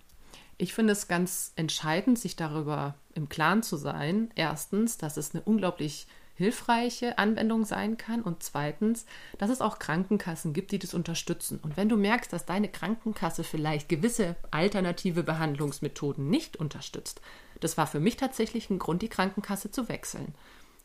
Ich 0.57 0.73
finde 0.73 0.93
es 0.93 1.07
ganz 1.07 1.53
entscheidend, 1.55 2.19
sich 2.19 2.35
darüber 2.35 2.95
im 3.15 3.29
Klaren 3.29 3.63
zu 3.63 3.77
sein. 3.77 4.29
Erstens, 4.35 4.97
dass 4.97 5.17
es 5.17 5.33
eine 5.33 5.43
unglaublich 5.43 6.07
hilfreiche 6.35 7.17
Anwendung 7.17 7.63
sein 7.63 7.97
kann 7.97 8.21
und 8.21 8.41
zweitens, 8.41 9.05
dass 9.37 9.49
es 9.49 9.61
auch 9.61 9.79
Krankenkassen 9.79 10.53
gibt, 10.53 10.71
die 10.71 10.79
das 10.79 10.93
unterstützen. 10.93 11.59
Und 11.61 11.77
wenn 11.77 11.89
du 11.89 11.97
merkst, 11.97 12.33
dass 12.33 12.45
deine 12.45 12.69
Krankenkasse 12.69 13.43
vielleicht 13.43 13.87
gewisse 13.87 14.35
alternative 14.51 15.23
Behandlungsmethoden 15.23 16.29
nicht 16.29 16.57
unterstützt, 16.57 17.21
das 17.59 17.77
war 17.77 17.87
für 17.87 17.99
mich 17.99 18.17
tatsächlich 18.17 18.69
ein 18.69 18.79
Grund, 18.79 19.01
die 19.01 19.09
Krankenkasse 19.09 19.71
zu 19.71 19.89
wechseln. 19.89 20.33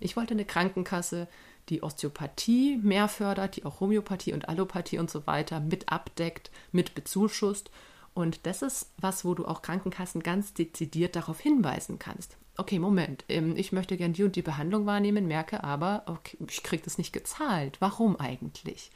Ich 0.01 0.17
wollte 0.17 0.35
eine 0.35 0.45
Krankenkasse, 0.45 1.29
die 1.71 1.83
Osteopathie 1.83 2.77
mehr 2.77 3.09
fördert, 3.09 3.57
die 3.57 3.65
auch 3.65 3.81
Homöopathie 3.81 4.33
und 4.33 4.49
Allopathie 4.49 4.99
und 4.99 5.11
so 5.11 5.27
weiter 5.27 5.61
mit 5.61 5.91
abdeckt, 5.91 6.51
mit 6.73 6.95
bezuschusst. 6.95 7.71
Und 8.15 8.47
das 8.47 8.63
ist 8.63 8.93
was, 8.99 9.25
wo 9.25 9.35
du 9.35 9.47
auch 9.47 9.63
Krankenkassen 9.63 10.23
ganz 10.23 10.55
dezidiert 10.55 11.17
darauf 11.17 11.41
hinweisen 11.41 11.99
kannst 11.99 12.37
okay, 12.59 12.79
Moment, 12.79 13.25
ähm, 13.29 13.57
ich 13.57 13.73
möchte 13.73 13.97
gern 13.97 14.13
die 14.13 14.25
und 14.25 14.37
die 14.37 14.43
Behandlung 14.43 14.85
wahrnehmen, 14.85 15.27
merke 15.27 15.65
aber, 15.65 16.03
okay, 16.07 16.37
ich 16.47 16.63
kriege 16.63 16.83
das 16.83 16.99
nicht 16.99 17.13
gezahlt. 17.13 17.81
Warum 17.81 18.19
eigentlich? 18.21 18.91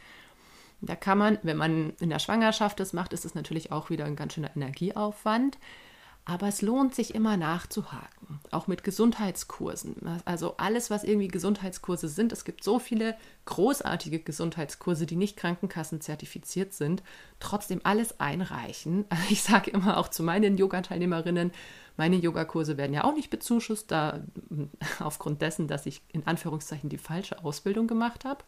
Da 0.80 0.96
kann 0.96 1.16
man, 1.16 1.38
wenn 1.44 1.56
man 1.56 1.90
in 2.00 2.10
der 2.10 2.18
Schwangerschaft 2.18 2.80
das 2.80 2.92
macht, 2.92 3.12
ist 3.12 3.24
es 3.24 3.36
natürlich 3.36 3.70
auch 3.70 3.88
wieder 3.88 4.04
ein 4.04 4.16
ganz 4.16 4.34
schöner 4.34 4.54
Energieaufwand. 4.54 5.58
Aber 6.24 6.46
es 6.46 6.62
lohnt 6.62 6.94
sich 6.94 7.16
immer 7.16 7.36
nachzuhaken, 7.36 8.38
auch 8.52 8.68
mit 8.68 8.84
Gesundheitskursen. 8.84 10.20
Also 10.24 10.56
alles, 10.56 10.88
was 10.88 11.02
irgendwie 11.02 11.26
Gesundheitskurse 11.26 12.08
sind. 12.08 12.30
Es 12.30 12.44
gibt 12.44 12.62
so 12.62 12.78
viele 12.78 13.16
großartige 13.46 14.20
Gesundheitskurse, 14.20 15.04
die 15.04 15.16
nicht 15.16 15.36
Krankenkassen 15.36 16.00
zertifiziert 16.00 16.74
sind. 16.74 17.02
Trotzdem 17.40 17.80
alles 17.82 18.20
einreichen. 18.20 19.04
Ich 19.30 19.42
sage 19.42 19.72
immer 19.72 19.96
auch 19.96 20.08
zu 20.08 20.22
meinen 20.22 20.56
Yoga-Teilnehmerinnen, 20.56 21.50
meine 21.96 22.16
Yogakurse 22.16 22.76
werden 22.76 22.94
ja 22.94 23.04
auch 23.04 23.14
nicht 23.14 23.30
bezuschusst, 23.30 23.90
da 23.90 24.20
aufgrund 24.98 25.42
dessen, 25.42 25.68
dass 25.68 25.86
ich 25.86 26.02
in 26.12 26.26
Anführungszeichen 26.26 26.88
die 26.88 26.98
falsche 26.98 27.44
Ausbildung 27.44 27.86
gemacht 27.86 28.24
habe. 28.24 28.44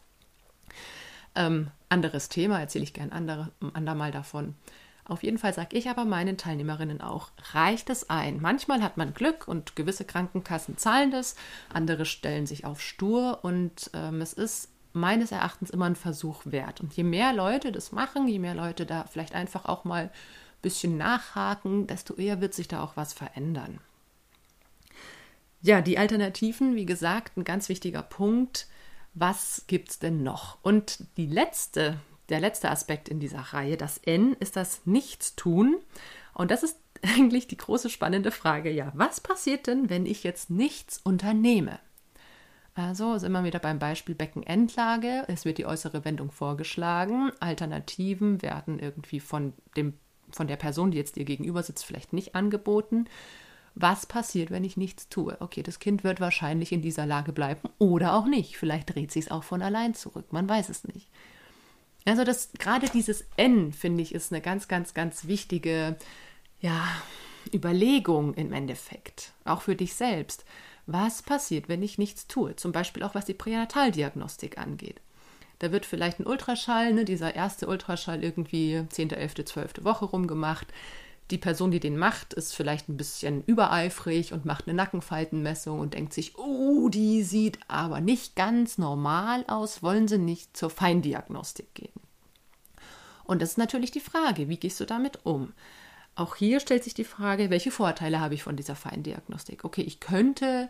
Ähm, 1.35 1.69
anderes 1.89 2.29
Thema, 2.29 2.59
erzähle 2.59 2.85
ich 2.85 2.93
gern 2.93 3.11
andere, 3.11 3.51
andermal 3.73 4.11
davon. 4.11 4.55
Auf 5.07 5.21
jeden 5.21 5.37
Fall 5.37 5.53
sage 5.53 5.77
ich 5.77 5.89
aber 5.89 6.03
meinen 6.03 6.37
Teilnehmerinnen 6.37 6.99
auch, 6.99 7.29
reicht 7.53 7.91
es 7.91 8.09
ein. 8.09 8.41
Manchmal 8.41 8.81
hat 8.81 8.97
man 8.97 9.13
Glück 9.13 9.47
und 9.47 9.75
gewisse 9.75 10.03
Krankenkassen 10.03 10.77
zahlen 10.77 11.11
das, 11.11 11.35
andere 11.71 12.05
stellen 12.05 12.47
sich 12.47 12.65
auf 12.65 12.81
stur 12.81 13.39
und 13.43 13.91
ähm, 13.93 14.21
es 14.21 14.33
ist 14.33 14.69
meines 14.93 15.31
Erachtens 15.31 15.69
immer 15.69 15.85
ein 15.85 15.95
Versuch 15.95 16.41
wert. 16.45 16.81
Und 16.81 16.93
je 16.93 17.03
mehr 17.03 17.33
Leute 17.33 17.71
das 17.71 17.91
machen, 17.91 18.27
je 18.27 18.39
mehr 18.39 18.55
Leute 18.55 18.85
da 18.87 19.03
vielleicht 19.03 19.35
einfach 19.35 19.65
auch 19.65 19.83
mal 19.83 20.05
ein 20.05 20.11
bisschen 20.63 20.97
nachhaken, 20.97 21.85
desto 21.85 22.15
eher 22.15 22.41
wird 22.41 22.55
sich 22.55 22.67
da 22.67 22.81
auch 22.81 22.97
was 22.97 23.13
verändern. 23.13 23.79
Ja, 25.61 25.81
die 25.81 25.97
Alternativen, 25.97 26.75
wie 26.75 26.85
gesagt, 26.85 27.37
ein 27.37 27.43
ganz 27.43 27.69
wichtiger 27.69 28.01
Punkt. 28.01 28.67
Was 29.13 29.65
gibt 29.67 29.89
es 29.89 29.99
denn 29.99 30.23
noch? 30.23 30.57
Und 30.61 31.03
die 31.17 31.27
letzte 31.27 31.99
der 32.29 32.39
letzte 32.39 32.69
Aspekt 32.69 33.09
in 33.09 33.19
dieser 33.19 33.39
Reihe, 33.39 33.77
das 33.77 33.97
N, 33.99 34.35
ist 34.39 34.55
das 34.55 34.85
Nichtstun. 34.85 35.77
Und 36.33 36.51
das 36.51 36.63
ist 36.63 36.77
eigentlich 37.01 37.47
die 37.47 37.57
große 37.57 37.89
spannende 37.89 38.31
Frage. 38.31 38.71
Ja, 38.71 38.91
was 38.95 39.21
passiert 39.21 39.67
denn, 39.67 39.89
wenn 39.89 40.05
ich 40.05 40.23
jetzt 40.23 40.49
nichts 40.49 40.99
unternehme? 41.03 41.79
Also 42.75 43.17
sind 43.17 43.31
wir 43.31 43.45
wieder 43.45 43.59
beim 43.59 43.79
Beispiel 43.79 44.15
Beckenendlage. 44.15 45.23
Es 45.29 45.45
wird 45.45 45.57
die 45.57 45.65
äußere 45.65 46.03
Wendung 46.03 46.31
vorgeschlagen. 46.31 47.31
Alternativen 47.39 48.41
werden 48.41 48.79
irgendwie 48.79 49.21
von, 49.21 49.53
dem, 49.77 49.93
von 50.29 50.47
der 50.47 50.57
Person, 50.57 50.91
die 50.91 50.97
jetzt 50.97 51.15
dir 51.15 51.23
gegenüber 51.23 51.63
sitzt, 51.63 51.85
vielleicht 51.85 52.11
nicht 52.11 52.35
angeboten. 52.35 53.05
Was 53.75 54.05
passiert, 54.05 54.51
wenn 54.51 54.65
ich 54.65 54.75
nichts 54.75 55.07
tue? 55.07 55.37
Okay, 55.39 55.63
das 55.63 55.79
Kind 55.79 56.03
wird 56.03 56.19
wahrscheinlich 56.19 56.73
in 56.73 56.81
dieser 56.81 57.05
Lage 57.05 57.31
bleiben 57.31 57.69
oder 57.77 58.13
auch 58.13 58.25
nicht. 58.25 58.57
Vielleicht 58.57 58.93
dreht 58.93 59.11
sich 59.11 59.25
es 59.25 59.31
auch 59.31 59.43
von 59.43 59.61
allein 59.61 59.93
zurück. 59.93 60.31
Man 60.31 60.47
weiß 60.47 60.67
es 60.67 60.83
nicht. 60.85 61.09
Also 62.05 62.23
das 62.23 62.51
gerade 62.59 62.87
dieses 62.87 63.25
N 63.35 63.73
finde 63.73 64.03
ich 64.03 64.13
ist 64.13 64.31
eine 64.31 64.41
ganz 64.41 64.67
ganz 64.67 64.93
ganz 64.93 65.25
wichtige 65.25 65.97
ja 66.61 66.87
Überlegung 67.53 68.33
im 68.35 68.53
Endeffekt 68.53 69.33
auch 69.43 69.61
für 69.61 69.75
dich 69.75 69.95
selbst. 69.95 70.45
Was 70.87 71.23
passiert, 71.23 71.67
wenn 71.67 71.81
ich 71.81 71.97
nichts 71.97 72.27
tue? 72.27 72.55
Zum 72.55 72.71
Beispiel 72.71 73.03
auch 73.03 73.15
was 73.15 73.25
die 73.25 73.33
Pränataldiagnostik 73.33 74.57
angeht. 74.57 75.01
Da 75.59 75.71
wird 75.71 75.85
vielleicht 75.85 76.19
ein 76.19 76.27
Ultraschall, 76.27 76.93
ne, 76.93 77.05
dieser 77.05 77.33
erste 77.33 77.67
Ultraschall 77.67 78.23
irgendwie 78.23 78.83
10., 78.89 79.11
11., 79.11 79.45
12. 79.45 79.73
Woche 79.83 80.05
rumgemacht. 80.05 80.67
Die 81.31 81.39
Person, 81.39 81.71
die 81.71 81.79
den 81.79 81.97
macht, 81.97 82.33
ist 82.33 82.53
vielleicht 82.53 82.87
ein 82.87 82.97
bisschen 82.97 83.43
übereifrig 83.45 84.31
und 84.31 84.45
macht 84.45 84.67
eine 84.67 84.75
Nackenfaltenmessung 84.75 85.79
und 85.79 85.95
denkt 85.95 86.13
sich, 86.13 86.37
oh, 86.37 86.89
die 86.89 87.23
sieht 87.23 87.57
aber 87.67 87.99
nicht 87.99 88.35
ganz 88.35 88.77
normal 88.77 89.43
aus, 89.47 89.81
wollen 89.81 90.07
sie 90.07 90.19
nicht 90.19 90.55
zur 90.55 90.69
Feindiagnostik 90.69 91.73
gehen? 91.73 91.93
Und 93.23 93.41
das 93.41 93.51
ist 93.51 93.57
natürlich 93.57 93.89
die 93.89 93.99
Frage, 93.99 94.49
wie 94.49 94.57
gehst 94.57 94.79
du 94.79 94.85
damit 94.85 95.25
um? 95.25 95.53
Auch 96.13 96.35
hier 96.35 96.59
stellt 96.59 96.83
sich 96.83 96.93
die 96.93 97.03
Frage, 97.03 97.49
welche 97.49 97.71
Vorteile 97.71 98.19
habe 98.19 98.35
ich 98.35 98.43
von 98.43 98.55
dieser 98.55 98.75
Feindiagnostik? 98.75 99.65
Okay, 99.65 99.81
ich 99.81 99.99
könnte 99.99 100.69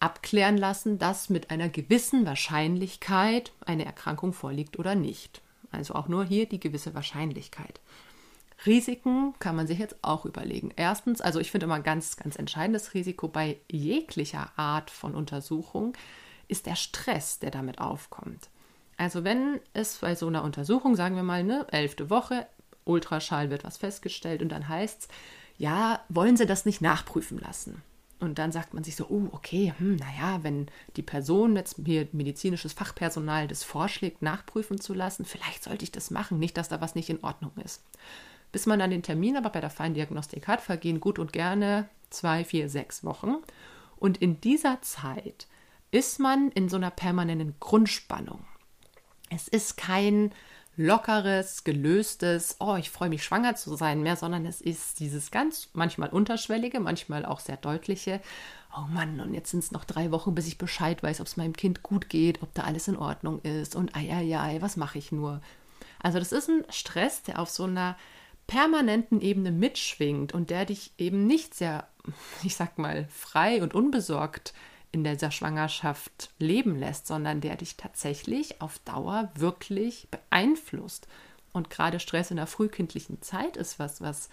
abklären 0.00 0.58
lassen, 0.58 0.98
dass 0.98 1.30
mit 1.30 1.50
einer 1.50 1.68
gewissen 1.68 2.26
Wahrscheinlichkeit 2.26 3.52
eine 3.64 3.84
Erkrankung 3.84 4.32
vorliegt 4.32 4.78
oder 4.78 4.96
nicht. 4.96 5.40
Also 5.70 5.94
auch 5.94 6.08
nur 6.08 6.24
hier 6.24 6.46
die 6.46 6.60
gewisse 6.60 6.92
Wahrscheinlichkeit. 6.94 7.80
Risiken 8.66 9.34
kann 9.38 9.56
man 9.56 9.66
sich 9.66 9.78
jetzt 9.78 9.96
auch 10.02 10.24
überlegen. 10.24 10.72
Erstens, 10.76 11.20
also 11.20 11.40
ich 11.40 11.50
finde 11.50 11.64
immer 11.64 11.76
ein 11.76 11.82
ganz, 11.82 12.16
ganz 12.16 12.36
entscheidendes 12.36 12.94
Risiko 12.94 13.28
bei 13.28 13.58
jeglicher 13.70 14.50
Art 14.56 14.90
von 14.90 15.14
Untersuchung 15.14 15.94
ist 16.48 16.66
der 16.66 16.76
Stress, 16.76 17.38
der 17.38 17.50
damit 17.50 17.80
aufkommt. 17.80 18.48
Also 18.96 19.24
wenn 19.24 19.60
es 19.72 19.98
bei 19.98 20.14
so 20.14 20.26
einer 20.26 20.44
Untersuchung, 20.44 20.96
sagen 20.96 21.16
wir 21.16 21.22
mal, 21.22 21.40
eine 21.40 21.66
elfte 21.72 22.10
Woche, 22.10 22.46
Ultraschall 22.84 23.50
wird 23.50 23.64
was 23.64 23.78
festgestellt 23.78 24.42
und 24.42 24.50
dann 24.50 24.68
heißt 24.68 25.02
es, 25.02 25.08
ja, 25.58 26.00
wollen 26.08 26.36
Sie 26.36 26.46
das 26.46 26.66
nicht 26.66 26.80
nachprüfen 26.80 27.38
lassen? 27.38 27.82
Und 28.20 28.38
dann 28.38 28.52
sagt 28.52 28.72
man 28.72 28.84
sich 28.84 28.94
so, 28.94 29.06
oh, 29.08 29.28
okay, 29.32 29.74
hm, 29.78 29.96
naja, 29.96 30.44
wenn 30.44 30.68
die 30.96 31.02
Person 31.02 31.56
jetzt 31.56 31.78
mir 31.78 32.06
medizinisches 32.12 32.72
Fachpersonal 32.72 33.48
das 33.48 33.64
vorschlägt, 33.64 34.22
nachprüfen 34.22 34.80
zu 34.80 34.94
lassen, 34.94 35.24
vielleicht 35.24 35.64
sollte 35.64 35.84
ich 35.84 35.90
das 35.90 36.12
machen, 36.12 36.38
nicht, 36.38 36.56
dass 36.56 36.68
da 36.68 36.80
was 36.80 36.94
nicht 36.94 37.10
in 37.10 37.24
Ordnung 37.24 37.50
ist. 37.64 37.82
Bis 38.52 38.66
man 38.66 38.78
dann 38.78 38.90
den 38.90 39.02
Termin 39.02 39.36
aber 39.36 39.50
bei 39.50 39.60
der 39.60 39.70
Feindiagnostik 39.70 40.46
hat, 40.46 40.60
vergehen 40.60 41.00
gut 41.00 41.18
und 41.18 41.32
gerne 41.32 41.88
zwei, 42.10 42.44
vier, 42.44 42.68
sechs 42.68 43.02
Wochen. 43.04 43.36
Und 43.96 44.18
in 44.18 44.40
dieser 44.40 44.80
Zeit 44.82 45.46
ist 45.90 46.18
man 46.18 46.50
in 46.50 46.68
so 46.68 46.76
einer 46.76 46.90
permanenten 46.90 47.54
Grundspannung. 47.60 48.44
Es 49.30 49.48
ist 49.48 49.76
kein 49.76 50.32
lockeres, 50.76 51.64
gelöstes, 51.64 52.56
oh, 52.58 52.76
ich 52.76 52.90
freue 52.90 53.10
mich 53.10 53.24
schwanger 53.24 53.56
zu 53.56 53.76
sein 53.76 54.02
mehr, 54.02 54.16
sondern 54.16 54.46
es 54.46 54.60
ist 54.60 55.00
dieses 55.00 55.30
ganz 55.30 55.68
manchmal 55.74 56.08
unterschwellige, 56.08 56.80
manchmal 56.80 57.26
auch 57.26 57.40
sehr 57.40 57.58
deutliche, 57.58 58.20
oh 58.74 58.86
Mann, 58.88 59.20
und 59.20 59.34
jetzt 59.34 59.50
sind 59.50 59.60
es 59.62 59.72
noch 59.72 59.84
drei 59.84 60.10
Wochen, 60.10 60.34
bis 60.34 60.46
ich 60.46 60.56
Bescheid 60.56 61.02
weiß, 61.02 61.20
ob 61.20 61.26
es 61.26 61.36
meinem 61.36 61.52
Kind 61.54 61.82
gut 61.82 62.08
geht, 62.08 62.42
ob 62.42 62.54
da 62.54 62.62
alles 62.62 62.88
in 62.88 62.96
Ordnung 62.96 63.40
ist 63.42 63.76
und 63.76 63.94
ei, 63.94 64.10
ei, 64.10 64.38
ei, 64.38 64.62
was 64.62 64.76
mache 64.78 64.98
ich 64.98 65.12
nur? 65.12 65.42
Also 66.02 66.18
das 66.18 66.32
ist 66.32 66.48
ein 66.48 66.64
Stress, 66.70 67.22
der 67.22 67.38
auf 67.38 67.50
so 67.50 67.64
einer 67.64 67.96
permanenten 68.52 69.22
Ebene 69.22 69.50
mitschwingt 69.50 70.34
und 70.34 70.50
der 70.50 70.66
dich 70.66 70.92
eben 70.98 71.26
nicht 71.26 71.54
sehr, 71.54 71.88
ich 72.42 72.54
sag 72.54 72.76
mal, 72.76 73.06
frei 73.08 73.62
und 73.62 73.72
unbesorgt 73.72 74.52
in 74.90 75.04
dieser 75.04 75.30
Schwangerschaft 75.30 76.28
leben 76.38 76.78
lässt, 76.78 77.06
sondern 77.06 77.40
der 77.40 77.56
dich 77.56 77.78
tatsächlich 77.78 78.60
auf 78.60 78.78
Dauer 78.80 79.30
wirklich 79.34 80.08
beeinflusst. 80.10 81.08
Und 81.54 81.70
gerade 81.70 81.98
Stress 81.98 82.30
in 82.30 82.36
der 82.36 82.46
frühkindlichen 82.46 83.22
Zeit 83.22 83.56
ist 83.56 83.78
was, 83.78 84.02
was, 84.02 84.28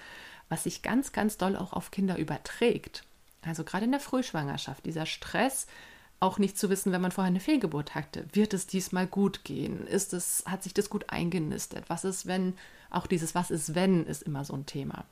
was 0.50 0.64
sich 0.64 0.82
ganz, 0.82 1.14
ganz 1.14 1.38
doll 1.38 1.56
auch 1.56 1.72
auf 1.72 1.90
Kinder 1.90 2.18
überträgt. 2.18 3.06
Also 3.44 3.64
gerade 3.64 3.86
in 3.86 3.92
der 3.92 4.02
Frühschwangerschaft, 4.02 4.86
dieser 4.86 5.06
Stress, 5.06 5.66
auch 6.20 6.40
nicht 6.40 6.58
zu 6.58 6.70
wissen, 6.70 6.92
wenn 6.92 7.00
man 7.00 7.14
vorher 7.14 7.30
eine 7.30 7.40
Fehlgeburt 7.40 7.96
hatte, 7.96 8.26
wird 8.34 8.54
es 8.54 8.68
diesmal 8.68 9.08
gut 9.08 9.46
gehen? 9.46 9.88
Ist 9.88 10.12
es, 10.12 10.44
hat 10.46 10.64
sich 10.64 10.74
das 10.74 10.90
gut 10.90 11.10
eingenistet? 11.10 11.86
Was 11.88 12.04
ist, 12.04 12.26
wenn, 12.26 12.56
auch 12.90 13.08
dieses 13.08 13.36
Was 13.36 13.52
ist, 13.52 13.76
wenn, 13.76 14.06
ist 14.06 14.24
immer 14.24 14.46
so 14.46 14.54
ein 14.54 14.66
Thema. 14.66 15.06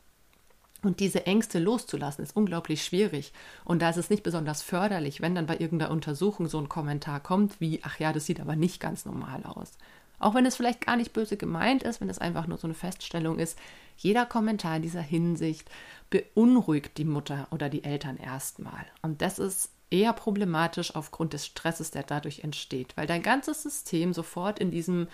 Und 0.83 0.99
diese 0.99 1.25
Ängste 1.25 1.59
loszulassen, 1.59 2.23
ist 2.23 2.35
unglaublich 2.35 2.83
schwierig. 2.83 3.33
Und 3.65 3.81
da 3.81 3.89
ist 3.89 3.97
es 3.97 4.09
nicht 4.09 4.23
besonders 4.23 4.61
förderlich, 4.61 5.21
wenn 5.21 5.33
dann 5.33 5.47
bei 5.47 5.57
irgendeiner 5.57 5.91
Untersuchung 5.91 6.47
so 6.47 6.59
ein 6.59 6.69
Kommentar 6.69 7.19
kommt 7.19 7.59
wie, 7.59 7.79
ach 7.83 7.99
ja, 7.99 8.13
das 8.13 8.25
sieht 8.25 8.39
aber 8.39 8.55
nicht 8.55 8.79
ganz 8.79 9.05
normal 9.05 9.43
aus. 9.43 9.71
Auch 10.19 10.33
wenn 10.33 10.45
es 10.45 10.55
vielleicht 10.55 10.85
gar 10.85 10.95
nicht 10.95 11.13
böse 11.13 11.37
gemeint 11.37 11.83
ist, 11.83 12.01
wenn 12.01 12.09
es 12.09 12.19
einfach 12.19 12.47
nur 12.47 12.57
so 12.57 12.67
eine 12.67 12.73
Feststellung 12.73 13.39
ist, 13.39 13.57
jeder 13.97 14.25
Kommentar 14.25 14.77
in 14.77 14.81
dieser 14.81 15.01
Hinsicht 15.01 15.69
beunruhigt 16.09 16.97
die 16.97 17.05
Mutter 17.05 17.47
oder 17.51 17.69
die 17.69 17.83
Eltern 17.83 18.17
erstmal. 18.17 18.85
Und 19.01 19.21
das 19.21 19.39
ist 19.39 19.71
eher 19.89 20.13
problematisch 20.13 20.95
aufgrund 20.95 21.33
des 21.33 21.45
Stresses, 21.45 21.91
der 21.91 22.03
dadurch 22.03 22.41
entsteht, 22.41 22.95
weil 22.97 23.07
dein 23.07 23.23
ganzes 23.23 23.63
System 23.63 24.13
sofort 24.13 24.59
in 24.59 24.71
diesem, 24.71 25.07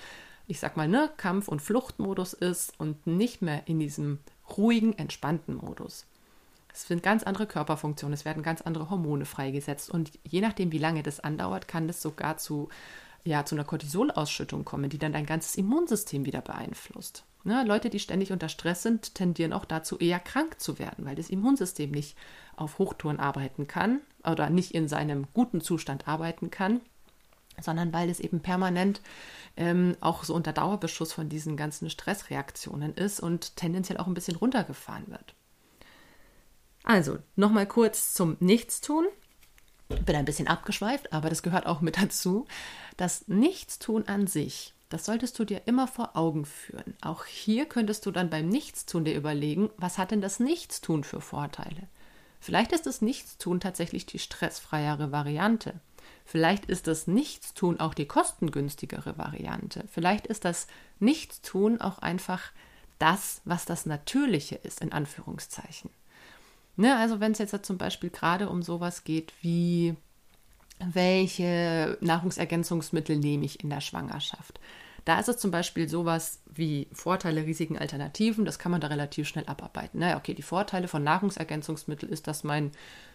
ich 0.48 0.60
sag 0.60 0.78
mal, 0.78 0.88
ne, 0.88 1.10
Kampf- 1.18 1.48
und 1.48 1.62
Fluchtmodus 1.62 2.34
ist 2.34 2.80
und 2.80 3.08
nicht 3.08 3.42
mehr 3.42 3.68
in 3.68 3.80
diesem 3.80 4.20
ruhigen, 4.58 4.94
entspannten 4.98 5.56
Modus. 5.56 6.06
Es 6.74 6.88
sind 6.88 7.04
ganz 7.04 7.24
andere 7.24 7.46
Körperfunktionen, 7.46 8.14
es 8.14 8.26
werden 8.26 8.44
ganz 8.44 8.62
andere 8.62 8.90
Hormone 8.90 9.26
freigesetzt 9.26 9.92
und 9.92 10.12
je 10.24 10.42
nachdem, 10.42 10.72
wie 10.72 10.80
lange 10.80 11.04
das 11.04 11.20
andauert, 11.20 11.68
kann 11.68 11.88
das 11.88 12.02
sogar 12.02 12.38
zu, 12.38 12.70
ja, 13.24 13.46
zu 13.46 13.56
einer 13.56 13.64
Cortisolausschüttung 13.64 14.66
kommen, 14.66 14.90
die 14.90 14.98
dann 14.98 15.14
dein 15.14 15.28
ganzes 15.28 15.56
Immunsystem 15.56 16.26
wieder 16.26 16.42
beeinflusst. 16.42 17.26
Ne, 17.46 17.64
Leute, 17.66 17.90
die 17.90 18.00
ständig 18.00 18.32
unter 18.32 18.50
Stress 18.50 18.84
sind, 18.84 19.16
tendieren 19.16 19.54
auch 19.54 19.66
dazu, 19.66 19.98
eher 19.98 20.20
krank 20.20 20.60
zu 20.60 20.80
werden, 20.80 21.06
weil 21.06 21.16
das 21.16 21.30
Immunsystem 21.30 21.92
nicht 21.92 22.18
auf 22.56 22.80
Hochtouren 22.80 23.20
arbeiten 23.20 23.68
kann 23.68 24.00
oder 24.24 24.50
nicht 24.50 24.74
in 24.74 24.88
seinem 24.88 25.28
guten 25.34 25.62
Zustand 25.62 26.08
arbeiten 26.08 26.52
kann, 26.52 26.82
sondern 27.62 27.94
weil 27.94 28.10
es 28.10 28.20
eben 28.20 28.42
permanent 28.42 29.02
ähm, 29.56 29.96
auch 30.02 30.24
so 30.24 30.34
unter 30.34 30.54
Dauerbeschuss 30.54 31.14
von 31.14 31.30
diesen 31.30 31.58
ganzen 31.58 31.90
Stressreaktionen 31.90 32.96
ist 32.96 33.20
und 33.20 33.56
tendenziell 33.56 33.98
auch 33.98 34.08
ein 34.08 34.14
bisschen 34.14 34.36
runtergefahren 34.36 35.08
wird. 35.10 35.36
Also, 36.84 37.20
nochmal 37.36 37.68
kurz 37.68 38.14
zum 38.14 38.38
Nichtstun. 38.40 39.06
Ich 39.90 40.04
bin 40.04 40.16
ein 40.16 40.26
bisschen 40.26 40.48
abgeschweift, 40.48 41.14
aber 41.14 41.30
das 41.30 41.44
gehört 41.44 41.66
auch 41.66 41.82
mit 41.82 42.02
dazu. 42.02 42.46
Das 42.98 43.28
Nichtstun 43.28 44.08
an 44.08 44.28
sich 44.28 44.74
das 44.94 45.06
solltest 45.06 45.40
du 45.40 45.44
dir 45.44 45.64
immer 45.66 45.88
vor 45.88 46.16
Augen 46.16 46.46
führen. 46.46 46.94
Auch 47.02 47.26
hier 47.26 47.66
könntest 47.66 48.06
du 48.06 48.12
dann 48.12 48.30
beim 48.30 48.48
Nichtstun 48.48 49.06
dir 49.06 49.16
überlegen, 49.16 49.72
was 49.78 49.98
hat 49.98 50.12
denn 50.12 50.22
das 50.22 50.40
Nichtstun 50.40 51.04
für 51.04 51.20
Vorteile? 51.20 51.88
Vielleicht 52.40 52.74
ist 52.74 52.86
das 52.86 53.02
Nichtstun 53.02 53.60
tatsächlich 53.60 54.06
die 54.06 54.20
stressfreiere 54.20 55.12
Variante. 55.12 55.74
Vielleicht 56.26 56.66
ist 56.66 56.88
das 56.88 57.08
Nichtstun 57.08 57.80
auch 57.80 57.94
die 57.94 58.08
kostengünstigere 58.08 59.18
Variante. 59.18 59.84
Vielleicht 59.92 60.28
ist 60.28 60.46
das 60.46 60.68
Nichtstun 61.00 61.82
auch 61.82 62.00
einfach 62.00 62.52
das, 63.00 63.42
was 63.46 63.66
das 63.66 63.86
Natürliche 63.86 64.56
ist, 64.56 64.82
in 64.82 64.94
Anführungszeichen. 64.94 65.90
Ne, 66.76 66.98
also 66.98 67.20
wenn 67.20 67.34
es 67.34 67.40
jetzt 67.40 67.66
zum 67.66 67.78
Beispiel 67.78 68.10
gerade 68.10 68.50
um 68.50 68.64
sowas 68.64 69.04
geht 69.04 69.34
wie, 69.42 69.96
welche 70.80 71.98
Nahrungsergänzungsmittel 72.02 73.18
nehme 73.18 73.46
ich 73.46 73.64
in 73.64 73.70
der 73.70 73.82
Schwangerschaft? 73.82 74.60
Da 75.06 75.20
ist 75.20 75.28
es 75.28 75.38
zum 75.38 75.52
Beispiel 75.52 75.90
sowas 75.90 76.40
wie 76.46 76.88
Vorteile, 76.94 77.46
Risiken, 77.46 77.78
Alternativen. 77.78 78.46
Das 78.46 78.58
kann 78.58 78.72
man 78.72 78.80
da 78.80 78.88
relativ 78.88 79.28
schnell 79.28 79.46
abarbeiten. 79.48 80.00
Naja, 80.00 80.18
okay, 80.18 80.34
die 80.34 80.42
Vorteile 80.42 80.88
von 80.88 81.04
Nahrungsergänzungsmitteln 81.04 82.12
ist, 82.12 82.26
dass 82.28 82.46
mein 82.46 82.72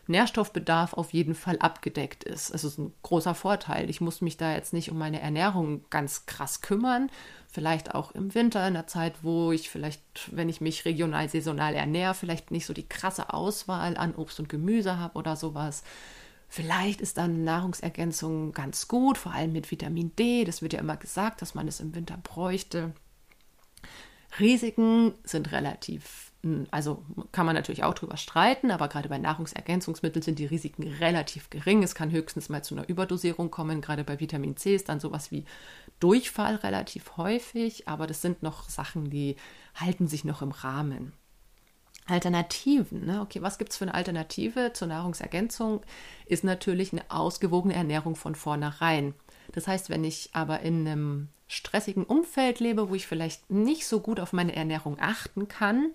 Nährstoffbedarf 0.09 0.95
auf 0.95 1.13
jeden 1.13 1.35
Fall 1.35 1.59
abgedeckt 1.59 2.25
ist. 2.25 2.51
Es 2.51 2.65
ist 2.65 2.79
ein 2.79 2.93
großer 3.03 3.35
Vorteil. 3.35 3.91
Ich 3.91 4.01
muss 4.01 4.21
mich 4.21 4.37
da 4.37 4.53
jetzt 4.55 4.73
nicht 4.73 4.91
um 4.91 4.99
meine 4.99 5.21
Ernährung 5.21 5.85
ganz 5.91 6.27
krass 6.27 6.61
kümmern. 6.61 7.11
Vielleicht 7.47 7.95
auch 7.95 8.13
im 8.13 8.35
Winter, 8.35 8.67
in 8.67 8.75
der 8.75 8.87
Zeit, 8.87 9.23
wo 9.23 9.53
ich 9.53 9.71
vielleicht, 9.71 10.03
wenn 10.33 10.49
ich 10.49 10.61
mich 10.61 10.85
regional, 10.85 11.29
saisonal 11.29 11.75
ernähre, 11.75 12.15
vielleicht 12.15 12.51
nicht 12.51 12.67
so 12.67 12.73
die 12.73 12.89
krasse 12.89 13.33
Auswahl 13.33 13.97
an 13.97 14.15
Obst 14.15 14.41
und 14.41 14.49
Gemüse 14.49 14.99
habe 14.99 15.19
oder 15.19 15.37
sowas. 15.37 15.83
Vielleicht 16.49 17.03
ist 17.03 17.19
dann 17.19 17.45
Nahrungsergänzung 17.45 18.53
ganz 18.53 18.89
gut, 18.89 19.19
vor 19.19 19.33
allem 19.33 19.53
mit 19.53 19.71
Vitamin 19.71 20.17
D. 20.17 20.45
Das 20.45 20.63
wird 20.63 20.73
ja 20.73 20.81
immer 20.81 20.97
gesagt, 20.97 21.43
dass 21.43 21.55
man 21.55 21.69
es 21.69 21.81
im 21.81 21.95
Winter 21.95 22.17
bräuchte. 22.17 22.95
Risiken 24.39 25.13
sind 25.25 25.53
relativ, 25.53 26.28
also 26.71 27.03
kann 27.33 27.47
man 27.47 27.55
natürlich 27.55 27.85
auch 27.85 27.95
drüber 27.95 28.17
streiten, 28.17 28.71
aber 28.71 28.89
gerade 28.89 29.09
bei 29.09 29.19
Nahrungsergänzungsmitteln 29.19 30.23
sind 30.23 30.39
die 30.39 30.47
Risiken 30.47 30.85
relativ 31.01 31.51
gering. 31.51 31.83
Es 31.83 31.95
kann 31.95 32.11
höchstens 32.11 32.49
mal 32.49 32.63
zu 32.63 32.75
einer 32.75 32.89
Überdosierung 32.89 33.51
kommen. 33.51 33.81
Gerade 33.81 34.05
bei 34.05 34.21
Vitamin 34.21 34.57
C 34.57 34.75
ist 34.75 34.89
dann 34.89 35.01
sowas 35.01 35.31
wie 35.31 35.45
Durchfall 36.01 36.57
relativ 36.57 37.17
häufig, 37.17 37.89
aber 37.89 38.07
das 38.07 38.23
sind 38.23 38.43
noch 38.43 38.69
Sachen, 38.69 39.11
die 39.11 39.37
halten 39.75 40.07
sich 40.07 40.25
noch 40.25 40.43
im 40.43 40.53
Rahmen. 40.53 41.13
Alternativen. 42.07 43.07
Ne? 43.07 43.21
Okay, 43.21 43.43
was 43.43 43.59
gibt 43.59 43.73
es 43.73 43.77
für 43.77 43.85
eine 43.85 43.95
Alternative 43.95 44.73
zur 44.73 44.89
Nahrungsergänzung? 44.89 45.83
Ist 46.27 46.45
natürlich 46.45 46.93
eine 46.93 47.03
ausgewogene 47.11 47.75
Ernährung 47.75 48.17
von 48.17 48.35
vornherein. 48.35 49.15
Das 49.53 49.67
heißt, 49.67 49.91
wenn 49.91 50.05
ich 50.05 50.31
aber 50.33 50.61
in 50.61 50.87
einem 50.87 51.29
stressigen 51.49 52.05
Umfeld 52.05 52.61
lebe, 52.61 52.91
wo 52.91 52.95
ich 52.95 53.07
vielleicht 53.07 53.51
nicht 53.51 53.87
so 53.87 54.01
gut 54.01 54.21
auf 54.21 54.33
meine 54.33 54.55
Ernährung 54.55 54.99
achten 55.01 55.49
kann, 55.49 55.93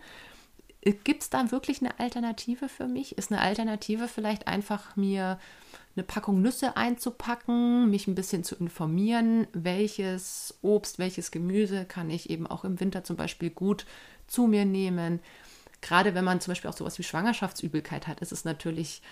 gibt 1.04 1.24
es 1.24 1.30
da 1.30 1.52
wirklich 1.52 1.82
eine 1.82 2.00
Alternative 2.00 2.70
für 2.70 2.88
mich? 2.88 3.18
Ist 3.18 3.32
eine 3.32 3.42
Alternative 3.42 4.08
vielleicht 4.08 4.48
einfach 4.48 4.96
mir 4.96 5.40
eine 5.96 6.04
Packung 6.04 6.42
Nüsse 6.42 6.76
einzupacken, 6.76 7.90
mich 7.90 8.08
ein 8.08 8.16
bisschen 8.16 8.44
zu 8.44 8.56
informieren, 8.56 9.48
welches 9.54 10.58
Obst, 10.62 11.00
welches 11.00 11.32
Gemüse 11.32 11.86
kann 11.86 12.10
ich 12.10 12.30
eben 12.30 12.48
auch 12.48 12.64
im 12.64 12.80
Winter 12.80 13.04
zum 13.04 13.16
Beispiel 13.16 13.50
gut 13.50 13.86
zu 14.28 14.48
mir 14.48 14.66
nehmen 14.66 15.20
gerade 15.84 16.16
wenn 16.16 16.24
man 16.24 16.42
zum 16.42 16.52
Beispiel 16.52 16.70
auch 16.72 16.78
sowas 16.78 16.98
wie 16.98 17.04
Schwangerschaftsübelkeit 17.04 18.08
hat, 18.08 18.22
ist 18.22 18.32
es 18.32 18.46
natürlich 18.46 19.04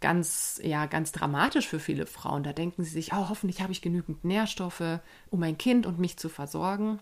ganz, 0.00 0.60
ja, 0.62 0.84
ganz 0.84 1.12
dramatisch 1.12 1.66
für 1.66 1.80
viele 1.80 2.04
Frauen. 2.04 2.42
Da 2.42 2.52
denken 2.52 2.84
sie 2.84 2.90
sich, 2.90 3.12
oh, 3.14 3.28
hoffentlich 3.30 3.62
habe 3.62 3.72
ich 3.72 3.80
genügend 3.80 4.24
Nährstoffe, 4.24 5.00
um 5.30 5.40
mein 5.40 5.56
Kind 5.56 5.86
und 5.86 5.98
mich 5.98 6.18
zu 6.18 6.28
versorgen. 6.28 6.98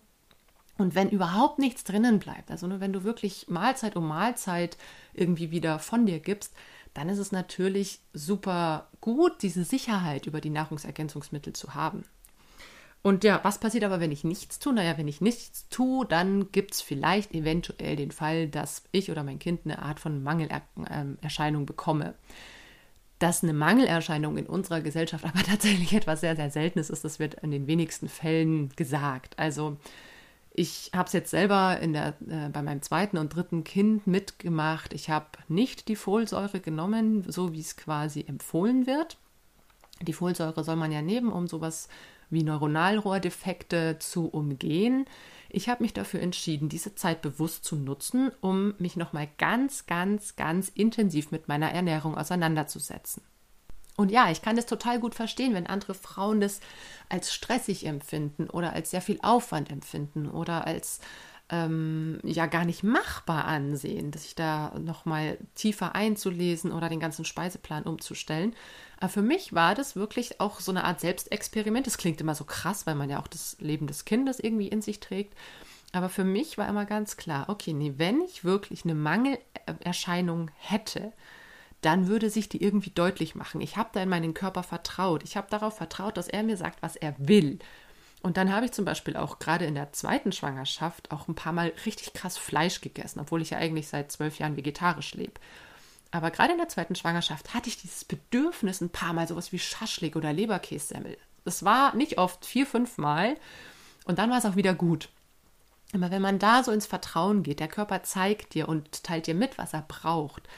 Und 0.76 0.94
wenn 0.94 1.10
überhaupt 1.10 1.58
nichts 1.58 1.84
drinnen 1.84 2.18
bleibt, 2.18 2.50
also 2.50 2.66
nur 2.66 2.80
wenn 2.80 2.92
du 2.92 3.04
wirklich 3.04 3.46
Mahlzeit 3.48 3.96
um 3.96 4.08
Mahlzeit 4.08 4.76
irgendwie 5.12 5.50
wieder 5.50 5.78
von 5.78 6.06
dir 6.06 6.18
gibst, 6.18 6.52
dann 6.94 7.08
ist 7.08 7.18
es 7.18 7.32
natürlich 7.32 8.00
super 8.12 8.88
gut, 9.00 9.42
diese 9.42 9.64
Sicherheit 9.64 10.26
über 10.26 10.40
die 10.40 10.50
Nahrungsergänzungsmittel 10.50 11.52
zu 11.52 11.74
haben. 11.74 12.04
Und 13.02 13.22
ja, 13.22 13.40
was 13.42 13.58
passiert 13.58 13.84
aber, 13.84 14.00
wenn 14.00 14.12
ich 14.12 14.24
nichts 14.24 14.58
tue? 14.58 14.72
Naja, 14.72 14.96
wenn 14.96 15.08
ich 15.08 15.20
nichts 15.20 15.68
tue, 15.68 16.06
dann 16.06 16.50
gibt 16.52 16.72
es 16.72 16.80
vielleicht 16.80 17.34
eventuell 17.34 17.96
den 17.96 18.12
Fall, 18.12 18.48
dass 18.48 18.84
ich 18.92 19.10
oder 19.10 19.22
mein 19.22 19.38
Kind 19.38 19.60
eine 19.64 19.80
Art 19.80 20.00
von 20.00 20.22
Mangelerscheinung 20.22 21.62
ähm, 21.62 21.66
bekomme. 21.66 22.14
Dass 23.18 23.42
eine 23.42 23.52
Mangelerscheinung 23.52 24.38
in 24.38 24.46
unserer 24.46 24.80
Gesellschaft 24.80 25.24
aber 25.26 25.42
tatsächlich 25.42 25.92
etwas 25.92 26.20
sehr, 26.20 26.34
sehr 26.34 26.50
Seltenes 26.50 26.88
ist, 26.88 27.04
das 27.04 27.18
wird 27.18 27.34
in 27.34 27.50
den 27.50 27.66
wenigsten 27.66 28.08
Fällen 28.08 28.70
gesagt. 28.70 29.38
Also 29.38 29.76
ich 30.56 30.92
habe 30.94 31.08
es 31.08 31.12
jetzt 31.12 31.30
selber 31.30 31.80
in 31.80 31.92
der, 31.92 32.14
äh, 32.28 32.48
bei 32.48 32.62
meinem 32.62 32.80
zweiten 32.80 33.18
und 33.18 33.34
dritten 33.34 33.64
Kind 33.64 34.06
mitgemacht. 34.06 34.92
Ich 34.92 35.10
habe 35.10 35.26
nicht 35.48 35.88
die 35.88 35.96
Folsäure 35.96 36.60
genommen, 36.60 37.24
so 37.26 37.52
wie 37.52 37.60
es 37.60 37.76
quasi 37.76 38.24
empfohlen 38.26 38.86
wird. 38.86 39.18
Die 40.00 40.12
Folsäure 40.12 40.62
soll 40.62 40.76
man 40.76 40.92
ja 40.92 41.02
nehmen, 41.02 41.32
um 41.32 41.48
sowas 41.48 41.88
wie 42.30 42.44
Neuronalrohrdefekte 42.44 43.98
zu 43.98 44.28
umgehen. 44.28 45.06
Ich 45.50 45.68
habe 45.68 45.82
mich 45.82 45.92
dafür 45.92 46.20
entschieden, 46.20 46.68
diese 46.68 46.94
Zeit 46.94 47.20
bewusst 47.20 47.64
zu 47.64 47.74
nutzen, 47.74 48.30
um 48.40 48.74
mich 48.78 48.94
nochmal 48.94 49.28
ganz, 49.38 49.86
ganz, 49.86 50.36
ganz 50.36 50.68
intensiv 50.68 51.32
mit 51.32 51.48
meiner 51.48 51.72
Ernährung 51.72 52.16
auseinanderzusetzen. 52.16 53.24
Und 53.96 54.10
ja, 54.10 54.30
ich 54.30 54.42
kann 54.42 54.56
das 54.56 54.66
total 54.66 54.98
gut 54.98 55.14
verstehen, 55.14 55.54
wenn 55.54 55.66
andere 55.66 55.94
Frauen 55.94 56.40
das 56.40 56.60
als 57.08 57.32
stressig 57.32 57.86
empfinden 57.86 58.50
oder 58.50 58.72
als 58.72 58.90
sehr 58.90 59.02
viel 59.02 59.18
Aufwand 59.22 59.70
empfinden 59.70 60.28
oder 60.28 60.66
als 60.66 61.00
ähm, 61.50 62.18
ja 62.24 62.46
gar 62.46 62.64
nicht 62.64 62.82
machbar 62.82 63.44
ansehen, 63.44 64.12
sich 64.12 64.34
da 64.34 64.72
nochmal 64.78 65.38
tiefer 65.54 65.94
einzulesen 65.94 66.72
oder 66.72 66.88
den 66.88 67.00
ganzen 67.00 67.24
Speiseplan 67.24 67.84
umzustellen. 67.84 68.54
Aber 68.98 69.10
für 69.10 69.22
mich 69.22 69.52
war 69.52 69.74
das 69.74 69.94
wirklich 69.94 70.40
auch 70.40 70.60
so 70.60 70.72
eine 70.72 70.84
Art 70.84 71.00
Selbstexperiment. 71.00 71.86
Das 71.86 71.98
klingt 71.98 72.20
immer 72.20 72.34
so 72.34 72.44
krass, 72.44 72.86
weil 72.86 72.94
man 72.94 73.10
ja 73.10 73.20
auch 73.20 73.28
das 73.28 73.56
Leben 73.60 73.86
des 73.86 74.04
Kindes 74.04 74.40
irgendwie 74.40 74.68
in 74.68 74.82
sich 74.82 75.00
trägt. 75.00 75.34
Aber 75.92 76.08
für 76.08 76.24
mich 76.24 76.58
war 76.58 76.68
immer 76.68 76.86
ganz 76.86 77.16
klar, 77.16 77.48
okay, 77.48 77.72
nee, 77.72 77.94
wenn 77.98 78.20
ich 78.22 78.42
wirklich 78.42 78.84
eine 78.84 78.94
Mangelerscheinung 78.94 80.50
hätte, 80.56 81.12
dann 81.84 82.08
würde 82.08 82.30
sich 82.30 82.48
die 82.48 82.62
irgendwie 82.62 82.90
deutlich 82.90 83.34
machen. 83.34 83.60
Ich 83.60 83.76
habe 83.76 83.90
da 83.92 84.02
in 84.02 84.08
meinen 84.08 84.34
Körper 84.34 84.62
vertraut. 84.62 85.22
Ich 85.22 85.36
habe 85.36 85.46
darauf 85.50 85.76
vertraut, 85.76 86.16
dass 86.16 86.28
er 86.28 86.42
mir 86.42 86.56
sagt, 86.56 86.82
was 86.82 86.96
er 86.96 87.14
will. 87.18 87.58
Und 88.22 88.38
dann 88.38 88.52
habe 88.52 88.66
ich 88.66 88.72
zum 88.72 88.84
Beispiel 88.86 89.16
auch 89.16 89.38
gerade 89.38 89.66
in 89.66 89.74
der 89.74 89.92
zweiten 89.92 90.32
Schwangerschaft 90.32 91.10
auch 91.10 91.28
ein 91.28 91.34
paar 91.34 91.52
Mal 91.52 91.72
richtig 91.84 92.14
krass 92.14 92.38
Fleisch 92.38 92.80
gegessen, 92.80 93.20
obwohl 93.20 93.42
ich 93.42 93.50
ja 93.50 93.58
eigentlich 93.58 93.88
seit 93.88 94.10
zwölf 94.10 94.38
Jahren 94.38 94.56
vegetarisch 94.56 95.14
lebe. 95.14 95.34
Aber 96.10 96.30
gerade 96.30 96.52
in 96.52 96.58
der 96.58 96.68
zweiten 96.68 96.94
Schwangerschaft 96.94 97.52
hatte 97.52 97.68
ich 97.68 97.76
dieses 97.76 98.04
Bedürfnis, 98.04 98.80
ein 98.80 98.88
paar 98.88 99.12
Mal 99.12 99.28
sowas 99.28 99.52
wie 99.52 99.58
Schaschlik 99.58 100.16
oder 100.16 100.32
Leberkässemmel. 100.32 101.18
Das 101.44 101.64
war 101.64 101.94
nicht 101.96 102.16
oft, 102.16 102.46
vier, 102.46 102.66
fünf 102.66 102.96
Mal. 102.96 103.36
Und 104.06 104.18
dann 104.18 104.30
war 104.30 104.38
es 104.38 104.46
auch 104.46 104.56
wieder 104.56 104.74
gut. 104.74 105.10
Aber 105.92 106.10
wenn 106.10 106.22
man 106.22 106.38
da 106.38 106.62
so 106.64 106.72
ins 106.72 106.86
Vertrauen 106.86 107.42
geht, 107.42 107.60
der 107.60 107.68
Körper 107.68 108.02
zeigt 108.04 108.54
dir 108.54 108.68
und 108.68 109.04
teilt 109.04 109.26
dir 109.26 109.34
mit, 109.34 109.58
was 109.58 109.74
er 109.74 109.82
braucht, 109.82 110.48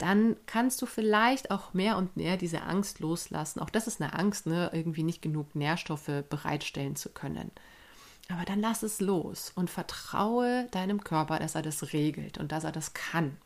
dann 0.00 0.36
kannst 0.46 0.80
du 0.80 0.86
vielleicht 0.86 1.50
auch 1.50 1.74
mehr 1.74 1.96
und 1.96 2.16
mehr 2.16 2.36
diese 2.36 2.62
Angst 2.62 3.00
loslassen. 3.00 3.60
Auch 3.60 3.70
das 3.70 3.86
ist 3.86 4.00
eine 4.00 4.14
Angst, 4.14 4.46
ne? 4.46 4.70
irgendwie 4.72 5.02
nicht 5.02 5.20
genug 5.20 5.54
Nährstoffe 5.54 6.24
bereitstellen 6.28 6.96
zu 6.96 7.10
können. 7.10 7.50
Aber 8.28 8.44
dann 8.44 8.60
lass 8.60 8.82
es 8.82 9.00
los 9.00 9.52
und 9.54 9.70
vertraue 9.70 10.68
deinem 10.70 11.04
Körper, 11.04 11.38
dass 11.38 11.54
er 11.54 11.62
das 11.62 11.92
regelt 11.92 12.38
und 12.38 12.52
dass 12.52 12.64
er 12.64 12.72
das 12.72 12.94
kann. 12.94 13.36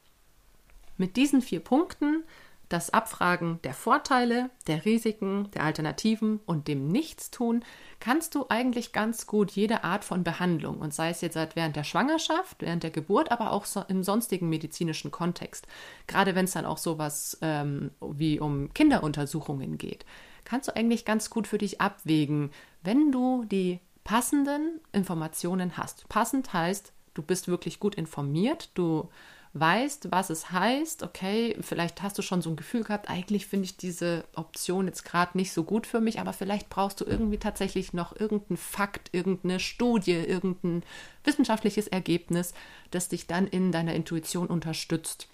Mit 0.96 1.16
diesen 1.16 1.42
vier 1.42 1.60
Punkten 1.60 2.22
das 2.68 2.90
Abfragen 2.90 3.60
der 3.62 3.74
Vorteile, 3.74 4.50
der 4.66 4.84
Risiken, 4.84 5.50
der 5.52 5.64
Alternativen 5.64 6.40
und 6.46 6.68
dem 6.68 6.88
Nichtstun 6.88 7.64
kannst 8.00 8.34
du 8.34 8.46
eigentlich 8.48 8.92
ganz 8.92 9.26
gut 9.26 9.50
jede 9.50 9.84
Art 9.84 10.04
von 10.04 10.24
Behandlung 10.24 10.78
und 10.78 10.94
sei 10.94 11.10
es 11.10 11.20
jetzt 11.20 11.36
während 11.54 11.76
der 11.76 11.84
Schwangerschaft, 11.84 12.60
während 12.60 12.82
der 12.82 12.90
Geburt, 12.90 13.30
aber 13.30 13.52
auch 13.52 13.64
so 13.64 13.84
im 13.88 14.02
sonstigen 14.02 14.48
medizinischen 14.48 15.10
Kontext, 15.10 15.66
gerade 16.06 16.34
wenn 16.34 16.46
es 16.46 16.52
dann 16.52 16.66
auch 16.66 16.78
sowas 16.78 17.38
ähm, 17.42 17.90
wie 18.00 18.40
um 18.40 18.72
Kinderuntersuchungen 18.74 19.78
geht, 19.78 20.04
kannst 20.44 20.68
du 20.68 20.76
eigentlich 20.76 21.04
ganz 21.04 21.30
gut 21.30 21.46
für 21.46 21.58
dich 21.58 21.80
abwägen, 21.80 22.50
wenn 22.82 23.12
du 23.12 23.44
die 23.44 23.80
passenden 24.04 24.80
Informationen 24.92 25.76
hast. 25.76 26.08
Passend 26.08 26.52
heißt, 26.52 26.92
du 27.14 27.22
bist 27.22 27.48
wirklich 27.48 27.80
gut 27.80 27.94
informiert, 27.94 28.70
du 28.74 29.08
weißt, 29.54 30.10
was 30.10 30.30
es 30.30 30.50
heißt, 30.50 31.04
okay, 31.04 31.56
vielleicht 31.60 32.02
hast 32.02 32.18
du 32.18 32.22
schon 32.22 32.42
so 32.42 32.50
ein 32.50 32.56
Gefühl 32.56 32.82
gehabt, 32.82 33.08
eigentlich 33.08 33.46
finde 33.46 33.66
ich 33.66 33.76
diese 33.76 34.24
Option 34.34 34.86
jetzt 34.88 35.04
gerade 35.04 35.38
nicht 35.38 35.52
so 35.52 35.62
gut 35.62 35.86
für 35.86 36.00
mich, 36.00 36.18
aber 36.18 36.32
vielleicht 36.32 36.68
brauchst 36.68 37.00
du 37.00 37.04
irgendwie 37.04 37.38
tatsächlich 37.38 37.92
noch 37.92 38.18
irgendeinen 38.18 38.56
Fakt, 38.56 39.10
irgendeine 39.12 39.60
Studie, 39.60 40.12
irgendein 40.12 40.82
wissenschaftliches 41.22 41.86
Ergebnis, 41.86 42.52
das 42.90 43.08
dich 43.08 43.28
dann 43.28 43.46
in 43.46 43.70
deiner 43.70 43.94
Intuition 43.94 44.48
unterstützt. 44.48 45.28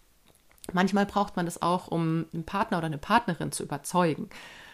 Manchmal 0.70 1.06
braucht 1.06 1.36
man 1.36 1.46
das 1.46 1.62
auch, 1.62 1.88
um 1.88 2.26
einen 2.34 2.44
Partner 2.44 2.76
oder 2.76 2.86
eine 2.86 2.98
Partnerin 2.98 3.52
zu 3.52 3.62
überzeugen. 3.62 4.28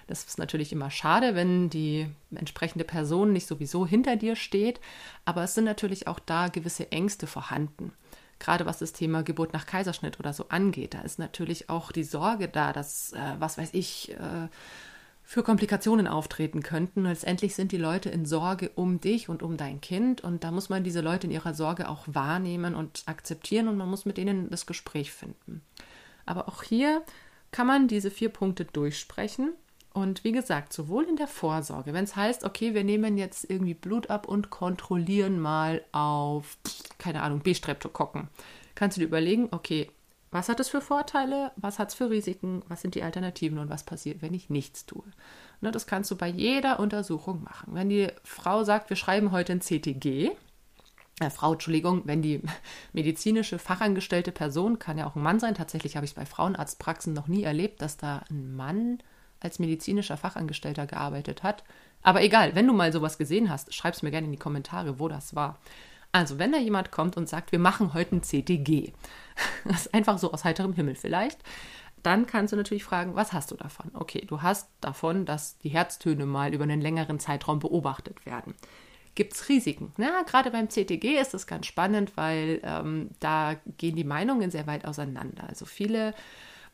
Das 0.08 0.24
ist 0.24 0.38
natürlich 0.38 0.72
immer 0.72 0.90
schade, 0.90 1.36
wenn 1.36 1.70
die 1.70 2.08
entsprechende 2.34 2.84
Person 2.84 3.32
nicht 3.32 3.46
sowieso 3.46 3.86
hinter 3.86 4.16
dir 4.16 4.34
steht, 4.34 4.80
aber 5.24 5.44
es 5.44 5.54
sind 5.54 5.64
natürlich 5.64 6.08
auch 6.08 6.18
da 6.18 6.48
gewisse 6.48 6.90
Ängste 6.90 7.28
vorhanden 7.28 7.92
gerade 8.38 8.66
was 8.66 8.78
das 8.78 8.92
Thema 8.92 9.22
Geburt 9.22 9.52
nach 9.52 9.66
Kaiserschnitt 9.66 10.20
oder 10.20 10.32
so 10.32 10.48
angeht, 10.48 10.94
da 10.94 11.00
ist 11.00 11.18
natürlich 11.18 11.70
auch 11.70 11.92
die 11.92 12.04
Sorge 12.04 12.48
da, 12.48 12.72
dass, 12.72 13.12
äh, 13.12 13.34
was 13.38 13.58
weiß 13.58 13.70
ich, 13.72 14.12
äh, 14.12 14.48
für 15.22 15.42
Komplikationen 15.42 16.06
auftreten 16.06 16.62
könnten. 16.62 17.02
letztendlich 17.02 17.56
sind 17.56 17.72
die 17.72 17.78
Leute 17.78 18.10
in 18.10 18.26
Sorge 18.26 18.70
um 18.76 19.00
dich 19.00 19.28
und 19.28 19.42
um 19.42 19.56
dein 19.56 19.80
Kind 19.80 20.22
und 20.22 20.44
da 20.44 20.52
muss 20.52 20.68
man 20.68 20.84
diese 20.84 21.00
Leute 21.00 21.26
in 21.26 21.32
ihrer 21.32 21.52
Sorge 21.52 21.88
auch 21.88 22.04
wahrnehmen 22.06 22.76
und 22.76 23.02
akzeptieren 23.06 23.66
und 23.66 23.76
man 23.76 23.90
muss 23.90 24.04
mit 24.04 24.18
ihnen 24.18 24.50
das 24.50 24.66
Gespräch 24.66 25.10
finden. 25.10 25.62
Aber 26.26 26.46
auch 26.48 26.62
hier 26.62 27.02
kann 27.50 27.66
man 27.66 27.88
diese 27.88 28.12
vier 28.12 28.28
Punkte 28.28 28.66
durchsprechen 28.66 29.52
und 29.96 30.24
wie 30.24 30.32
gesagt, 30.32 30.74
sowohl 30.74 31.04
in 31.04 31.16
der 31.16 31.26
Vorsorge, 31.26 31.94
wenn 31.94 32.04
es 32.04 32.16
heißt, 32.16 32.44
okay, 32.44 32.74
wir 32.74 32.84
nehmen 32.84 33.16
jetzt 33.16 33.48
irgendwie 33.48 33.72
Blut 33.72 34.10
ab 34.10 34.28
und 34.28 34.50
kontrollieren 34.50 35.40
mal 35.40 35.82
auf, 35.90 36.58
keine 36.98 37.22
Ahnung, 37.22 37.40
B-Streptokokken, 37.40 38.28
kannst 38.74 38.98
du 38.98 39.00
dir 39.00 39.06
überlegen, 39.06 39.48
okay, 39.52 39.90
was 40.30 40.50
hat 40.50 40.60
es 40.60 40.68
für 40.68 40.82
Vorteile, 40.82 41.50
was 41.56 41.78
hat 41.78 41.88
es 41.88 41.94
für 41.94 42.10
Risiken, 42.10 42.62
was 42.68 42.82
sind 42.82 42.94
die 42.94 43.02
Alternativen 43.02 43.56
und 43.56 43.70
was 43.70 43.84
passiert, 43.84 44.20
wenn 44.20 44.34
ich 44.34 44.50
nichts 44.50 44.84
tue. 44.84 45.04
Ne, 45.62 45.70
das 45.70 45.86
kannst 45.86 46.10
du 46.10 46.16
bei 46.16 46.28
jeder 46.28 46.78
Untersuchung 46.78 47.42
machen. 47.42 47.74
Wenn 47.74 47.88
die 47.88 48.08
Frau 48.22 48.64
sagt, 48.64 48.90
wir 48.90 48.98
schreiben 48.98 49.32
heute 49.32 49.54
ein 49.54 49.62
CTG, 49.62 50.30
äh, 51.20 51.30
Frau, 51.30 51.54
Entschuldigung, 51.54 52.02
wenn 52.04 52.20
die 52.20 52.42
medizinische 52.92 53.58
fachangestellte 53.58 54.30
Person, 54.30 54.78
kann 54.78 54.98
ja 54.98 55.06
auch 55.06 55.16
ein 55.16 55.22
Mann 55.22 55.40
sein, 55.40 55.54
tatsächlich 55.54 55.96
habe 55.96 56.04
ich 56.04 56.10
es 56.10 56.16
bei 56.16 56.26
Frauenarztpraxen 56.26 57.14
noch 57.14 57.28
nie 57.28 57.44
erlebt, 57.44 57.80
dass 57.80 57.96
da 57.96 58.24
ein 58.28 58.54
Mann 58.54 58.98
als 59.46 59.58
medizinischer 59.58 60.16
Fachangestellter 60.16 60.86
gearbeitet 60.86 61.42
hat. 61.42 61.64
Aber 62.02 62.22
egal, 62.22 62.54
wenn 62.54 62.66
du 62.66 62.72
mal 62.72 62.92
sowas 62.92 63.18
gesehen 63.18 63.50
hast, 63.50 63.74
schreib 63.74 63.94
es 63.94 64.02
mir 64.02 64.10
gerne 64.10 64.26
in 64.26 64.32
die 64.32 64.38
Kommentare, 64.38 64.98
wo 64.98 65.08
das 65.08 65.34
war. 65.34 65.58
Also, 66.12 66.38
wenn 66.38 66.52
da 66.52 66.58
jemand 66.58 66.92
kommt 66.92 67.16
und 67.16 67.28
sagt, 67.28 67.52
wir 67.52 67.58
machen 67.58 67.94
heute 67.94 68.16
ein 68.16 68.22
CTG, 68.22 68.92
das 69.64 69.86
ist 69.86 69.94
einfach 69.94 70.18
so 70.18 70.32
aus 70.32 70.44
heiterem 70.44 70.72
Himmel 70.72 70.94
vielleicht, 70.94 71.40
dann 72.02 72.26
kannst 72.26 72.52
du 72.52 72.56
natürlich 72.56 72.84
fragen, 72.84 73.16
was 73.16 73.32
hast 73.32 73.50
du 73.50 73.56
davon? 73.56 73.90
Okay, 73.94 74.24
du 74.26 74.40
hast 74.40 74.68
davon, 74.80 75.24
dass 75.26 75.58
die 75.58 75.70
Herztöne 75.70 76.24
mal 76.24 76.54
über 76.54 76.62
einen 76.62 76.80
längeren 76.80 77.18
Zeitraum 77.18 77.58
beobachtet 77.58 78.24
werden. 78.24 78.54
Gibt 79.16 79.32
es 79.32 79.48
Risiken? 79.48 79.92
Na, 79.96 80.22
gerade 80.22 80.50
beim 80.50 80.68
CTG 80.68 81.18
ist 81.18 81.34
das 81.34 81.46
ganz 81.46 81.66
spannend, 81.66 82.16
weil 82.16 82.60
ähm, 82.62 83.10
da 83.18 83.56
gehen 83.78 83.96
die 83.96 84.04
Meinungen 84.04 84.50
sehr 84.50 84.66
weit 84.66 84.84
auseinander. 84.84 85.48
Also 85.48 85.64
viele 85.64 86.14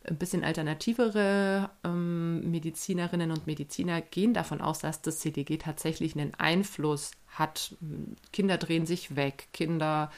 ein 0.05 0.17
bisschen 0.17 0.45
alternativere 0.45 1.71
ähm, 1.85 2.51
Medizinerinnen 2.51 3.31
und 3.31 3.47
Mediziner 3.47 4.01
gehen 4.01 4.35
davon 4.35 4.61
aus, 4.61 4.81
dass 4.81 5.03
das 5.03 5.21
CTG 5.21 5.59
tatsächlich 5.59 6.15
einen 6.17 6.35
Einfluss 6.35 7.13
hat. 7.29 7.77
Kinder 8.33 8.59
drehen 8.59 8.87
sich 8.87 9.17
weg, 9.17 9.49
Kinder 9.53 10.11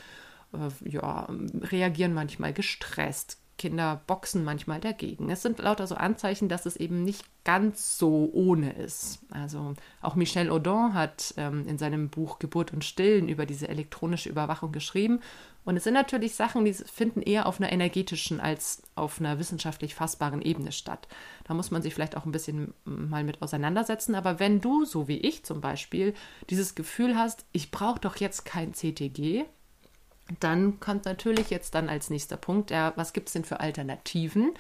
äh, 0.53 0.88
ja, 0.88 1.29
reagieren 1.61 2.14
manchmal 2.14 2.53
gestresst, 2.53 3.38
Kinder 3.57 4.03
boxen 4.07 4.45
manchmal 4.45 4.81
dagegen. 4.81 5.31
Es 5.31 5.43
sind 5.43 5.59
lauter 5.59 5.87
so 5.87 5.95
Anzeichen, 5.95 6.49
dass 6.49 6.67
es 6.67 6.77
eben 6.77 7.05
nicht 7.05 7.25
ganz 7.45 7.99
so 7.99 8.31
ohne 8.33 8.73
ist. 8.73 9.21
Also 9.31 9.75
auch 10.01 10.14
Michel 10.14 10.51
Audin 10.51 10.95
hat 10.95 11.35
ähm, 11.37 11.67
in 11.69 11.79
seinem 11.79 12.09
Buch 12.09 12.38
Geburt 12.38 12.73
und 12.73 12.85
Stillen 12.85 13.29
über 13.29 13.47
diese 13.47 13.69
elektronische 13.69 14.29
Überwachung 14.29 14.73
geschrieben 14.73 15.21
und 15.64 15.79
es 15.79 15.85
sind 15.85 15.95
natürlich 15.95 16.35
Sachen, 16.35 16.64
die 16.64 16.75
finden 16.75 17.23
eher 17.23 17.47
auf 17.47 17.59
einer 17.59 17.73
energetischen 17.73 18.38
als 18.38 18.83
auf 18.95 19.19
einer 19.19 19.38
wissenschaftlich 19.38 19.95
fassbaren 19.95 20.43
Ebene 20.43 20.73
statt. 20.73 21.09
Da 21.45 21.55
muss 21.55 21.71
man 21.71 21.81
sich 21.81 21.95
vielleicht 21.95 22.17
auch 22.17 22.27
ein 22.27 22.33
bisschen 22.33 22.75
mal 22.85 23.25
mit 23.25 23.40
auseinandersetzen. 23.40 24.14
Aber 24.14 24.38
wenn 24.38 24.61
du, 24.61 24.85
so 24.85 25.09
wie 25.09 25.19
ich 25.19 25.45
zum 25.45 25.62
Beispiel, 25.62 26.12
dieses 26.51 26.75
Gefühl 26.75 27.17
hast, 27.17 27.47
ich 27.53 27.71
brauche 27.71 27.99
doch 27.99 28.17
jetzt 28.17 28.45
kein 28.45 28.75
CTG, 28.75 29.45
dann 30.40 30.80
kommt 30.80 31.04
natürlich 31.04 31.50
jetzt 31.50 31.74
dann 31.74 31.88
als 31.88 32.10
nächster 32.10 32.37
Punkt, 32.37 32.70
ja, 32.70 32.92
was 32.96 33.12
gibt 33.12 33.28
es 33.28 33.34
denn 33.34 33.44
für 33.44 33.60
Alternativen? 33.60 34.52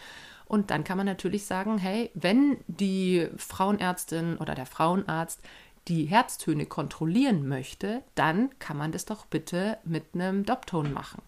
Und 0.46 0.70
dann 0.70 0.84
kann 0.84 0.98
man 0.98 1.06
natürlich 1.06 1.46
sagen, 1.46 1.78
hey, 1.78 2.10
wenn 2.14 2.58
die 2.66 3.28
Frauenärztin 3.36 4.36
oder 4.36 4.54
der 4.54 4.66
Frauenarzt 4.66 5.40
die 5.88 6.04
Herztöne 6.04 6.66
kontrollieren 6.66 7.48
möchte, 7.48 8.02
dann 8.14 8.50
kann 8.58 8.76
man 8.76 8.92
das 8.92 9.04
doch 9.04 9.26
bitte 9.26 9.78
mit 9.84 10.14
einem 10.14 10.44
Dopton 10.44 10.92
machen 10.92 11.22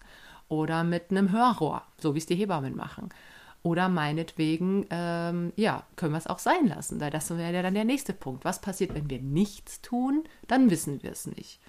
oder 0.49 0.83
mit 0.83 1.11
einem 1.11 1.31
Hörrohr, 1.31 1.83
so 1.99 2.13
wie 2.13 2.19
es 2.19 2.25
die 2.25 2.35
Hebammen 2.35 2.75
machen. 2.75 3.09
Oder 3.63 3.89
meinetwegen, 3.89 4.85
ähm, 4.91 5.51
ja, 5.55 5.83
können 5.95 6.13
wir 6.13 6.19
es 6.19 6.27
auch 6.27 6.39
sein 6.39 6.67
lassen, 6.67 6.99
das 6.99 7.29
wäre 7.31 7.53
ja 7.53 7.61
dann 7.61 7.73
der 7.73 7.85
nächste 7.85 8.13
Punkt. 8.13 8.45
Was 8.45 8.61
passiert, 8.61 8.93
wenn 8.95 9.09
wir 9.09 9.19
nichts 9.19 9.81
tun? 9.81 10.23
Dann 10.47 10.69
wissen 10.69 11.03
wir 11.03 11.11
es 11.11 11.27
nicht. 11.27 11.59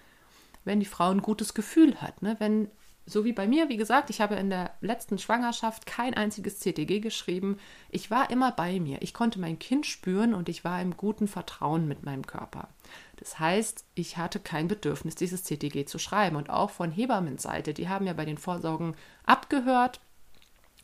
Wenn 0.69 0.81
die 0.81 0.87
Frau 0.87 1.11
ein 1.11 1.23
gutes 1.23 1.55
Gefühl 1.55 2.01
hat, 2.03 2.21
ne? 2.21 2.37
wenn 2.41 2.69
so 3.07 3.25
wie 3.25 3.33
bei 3.33 3.49
mir, 3.49 3.71
wie 3.71 3.79
gesagt, 3.79 4.11
ich 4.11 4.21
habe 4.21 4.35
in 4.35 4.51
der 4.51 4.73
letzten 4.83 5.19
Schwangerschaft 5.19 5.87
kein 5.87 6.13
einziges 6.13 6.61
CTG 6.61 7.01
geschrieben. 7.01 7.57
Ich 7.89 8.11
war 8.11 8.29
immer 8.29 8.53
bei 8.53 8.81
mir. 8.81 9.01
Ich 9.01 9.15
konnte 9.15 9.41
mein 9.41 9.59
Kind 9.59 9.87
spüren 9.87 10.35
und 10.35 10.51
ich 10.51 10.63
war 10.63 10.83
im 10.83 10.95
guten 10.95 11.27
Vertrauen 11.27 11.89
mit 11.89 12.05
meinem 12.05 12.27
Körper. 12.27 12.69
Das 13.17 13.39
heißt, 13.39 13.87
ich 13.95 14.19
hatte 14.19 14.41
kein 14.41 14.69
Bedürfnis, 14.69 15.15
dieses 15.15 15.45
CTG 15.45 15.87
zu 15.87 15.99
schreiben. 15.99 16.37
Und 16.37 16.51
auch 16.51 16.69
von 16.69 16.91
Hebammenseite, 16.91 17.73
die 17.73 17.89
haben 17.89 18.07
ja 18.07 18.13
bei 18.13 18.27
den 18.27 18.37
Vorsorgen 18.37 18.95
abgehört 19.25 20.01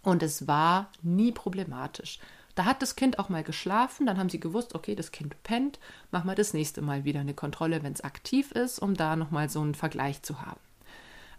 und 0.03 0.23
es 0.23 0.47
war 0.47 0.91
nie 1.03 1.31
problematisch. 1.31 2.21
Da 2.55 2.65
hat 2.65 2.83
das 2.83 2.97
Kind 2.97 3.19
auch 3.19 3.29
mal 3.29 3.43
geschlafen, 3.43 4.07
dann 4.07 4.19
haben 4.19 4.29
sie 4.29 4.41
gewusst, 4.41 4.75
okay, 4.75 4.95
das 4.95 5.11
Kind 5.11 5.43
pennt, 5.43 5.79
machen 6.11 6.29
wir 6.29 6.37
das 6.37 6.55
nächste 6.55 6.83
Mal 6.83 7.05
wieder 7.05 7.21
eine 7.21 7.35
Kontrolle, 7.35 7.83
wenn 7.83 7.93
es 7.93 8.05
aktiv 8.05 8.53
ist, 8.53 8.79
um 8.79 8.95
da 8.95 9.17
nochmal 9.17 9.49
so 9.49 9.61
einen 9.61 9.75
Vergleich 9.75 10.23
zu 10.23 10.41
haben. 10.41 10.61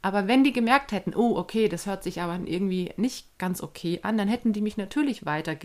Aber 0.02 0.28
wenn 0.28 0.44
die 0.44 0.54
gemerkt 0.54 0.92
hätten, 0.92 1.16
oh, 1.16 1.36
okay, 1.36 1.68
das 1.68 1.88
hört 1.88 2.04
sich 2.04 2.22
aber 2.22 2.38
irgendwie 2.46 2.94
nicht 2.96 3.40
ganz 3.40 3.64
okay 3.64 4.02
an, 4.04 4.20
dann 4.20 4.28
hätten 4.28 4.54
die 4.54 4.62
mich 4.62 4.78
natürlich 4.78 5.26
weiter, 5.26 5.56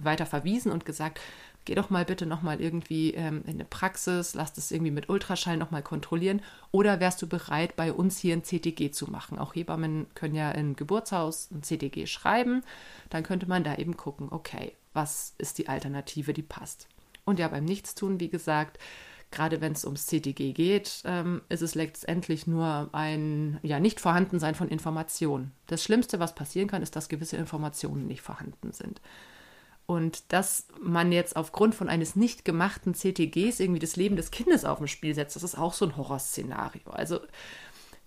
weiter 0.00 0.26
verwiesen 0.26 0.72
und 0.72 0.84
gesagt, 0.84 1.20
geh 1.66 1.76
doch 1.76 1.90
mal 1.90 2.04
bitte 2.04 2.26
nochmal 2.26 2.60
irgendwie 2.60 3.12
ähm, 3.12 3.42
in 3.46 3.54
eine 3.54 3.64
Praxis, 3.64 4.34
lass 4.34 4.52
das 4.52 4.72
irgendwie 4.72 4.90
mit 4.90 5.08
Ultraschall 5.08 5.56
nochmal 5.56 5.82
kontrollieren. 5.82 6.42
Oder 6.72 6.98
wärst 6.98 7.20
du 7.22 7.28
bereit, 7.28 7.76
bei 7.76 7.92
uns 7.92 8.18
hier 8.18 8.34
ein 8.34 8.42
CTG 8.42 8.90
zu 8.90 9.08
machen? 9.10 9.38
Auch 9.38 9.54
Hebammen 9.54 10.06
können 10.14 10.34
ja 10.34 10.50
im 10.50 10.74
Geburtshaus 10.74 11.50
ein 11.52 11.62
CTG 11.62 12.06
schreiben. 12.06 12.62
Dann 13.10 13.22
könnte 13.22 13.46
man 13.46 13.62
da 13.62 13.76
eben 13.76 13.96
gucken, 13.96 14.28
okay, 14.30 14.72
was 14.96 15.34
ist 15.38 15.58
die 15.58 15.68
Alternative, 15.68 16.32
die 16.32 16.42
passt. 16.42 16.88
Und 17.24 17.38
ja, 17.38 17.46
beim 17.46 17.64
Nichtstun, 17.64 18.18
wie 18.18 18.28
gesagt, 18.28 18.78
gerade 19.30 19.60
wenn 19.60 19.72
es 19.72 19.84
ums 19.84 20.06
CTG 20.06 20.52
geht, 20.52 21.02
ähm, 21.04 21.42
ist 21.48 21.62
es 21.62 21.74
letztendlich 21.74 22.46
nur 22.46 22.88
ein 22.92 23.58
ja, 23.62 23.80
Nicht-Vorhandensein 23.80 24.54
von 24.54 24.68
Informationen. 24.68 25.52
Das 25.66 25.82
Schlimmste, 25.82 26.18
was 26.20 26.34
passieren 26.34 26.68
kann, 26.68 26.82
ist, 26.82 26.96
dass 26.96 27.08
gewisse 27.08 27.36
Informationen 27.36 28.06
nicht 28.06 28.22
vorhanden 28.22 28.72
sind. 28.72 29.00
Und 29.86 30.32
dass 30.32 30.66
man 30.80 31.12
jetzt 31.12 31.36
aufgrund 31.36 31.74
von 31.76 31.88
eines 31.88 32.16
nicht 32.16 32.44
gemachten 32.44 32.94
CTGs 32.94 33.60
irgendwie 33.60 33.78
das 33.78 33.94
Leben 33.94 34.16
des 34.16 34.32
Kindes 34.32 34.64
auf 34.64 34.78
dem 34.78 34.88
Spiel 34.88 35.14
setzt, 35.14 35.36
das 35.36 35.44
ist 35.44 35.56
auch 35.56 35.74
so 35.74 35.84
ein 35.84 35.96
Horrorszenario. 35.96 36.90
Also 36.90 37.20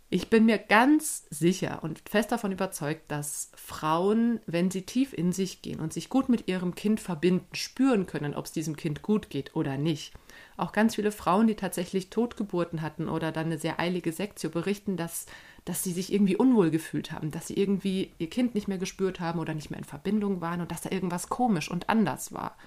ich 0.10 0.30
bin 0.30 0.45
mir 0.45 0.58
ganz 0.58 1.26
sicher 1.30 1.84
und 1.84 2.02
fest 2.10 2.32
davon 2.32 2.52
überzeugt, 2.52 3.12
dass 3.12 3.52
Frauen, 3.56 4.39
wenn 4.48 4.72
sie 4.72 4.82
tief 4.82 5.13
in 5.13 5.32
sich 5.32 5.62
gehen 5.62 5.80
und 5.80 5.93
sich 5.93 6.10
gut 6.10 6.30
mit 6.30 6.48
ihrem 6.48 6.74
Kind 6.74 7.00
verbinden, 7.00 7.56
spüren 7.56 8.08
können, 8.08 8.34
ob 8.34 8.45
es 8.45 8.52
diesem 8.52 8.76
Kind 8.76 9.04
gut 9.04 9.30
geht 9.30 9.56
oder 9.56 9.78
nicht. 9.78 10.13
Auch 10.58 10.72
ganz 10.72 10.95
viele 10.95 11.12
Frauen, 11.12 11.48
die 11.48 11.56
tatsächlich 11.56 12.10
Totgeburten 12.10 12.82
hatten 12.82 13.08
oder 13.08 13.32
dann 13.32 13.48
eine 13.48 13.60
sehr 13.60 13.80
eilige 13.80 14.12
Sektio, 14.12 14.50
berichten, 14.50 14.98
dass 14.98 15.28
dass 15.65 15.84
sie 15.84 15.91
sich 15.91 16.12
irgendwie 16.12 16.36
unwohl 16.36 16.72
gefühlt 16.72 17.12
haben, 17.12 17.30
dass 17.30 17.48
sie 17.48 17.54
irgendwie 17.54 18.12
ihr 18.17 18.30
Kind 18.30 18.56
nicht 18.56 18.67
mehr 18.67 18.80
gespürt 18.80 19.19
haben 19.19 19.39
oder 19.39 19.54
nicht 19.54 19.69
mehr 19.69 19.78
in 19.78 19.86
Verbindung 19.86 20.41
waren 20.41 20.62
und 20.62 20.72
dass 20.72 20.82
da 20.82 20.89
irgendwas 20.89 21.30
komisch 21.30 21.69
und 21.69 21.89
anders 21.89 22.34
war. 22.34 22.58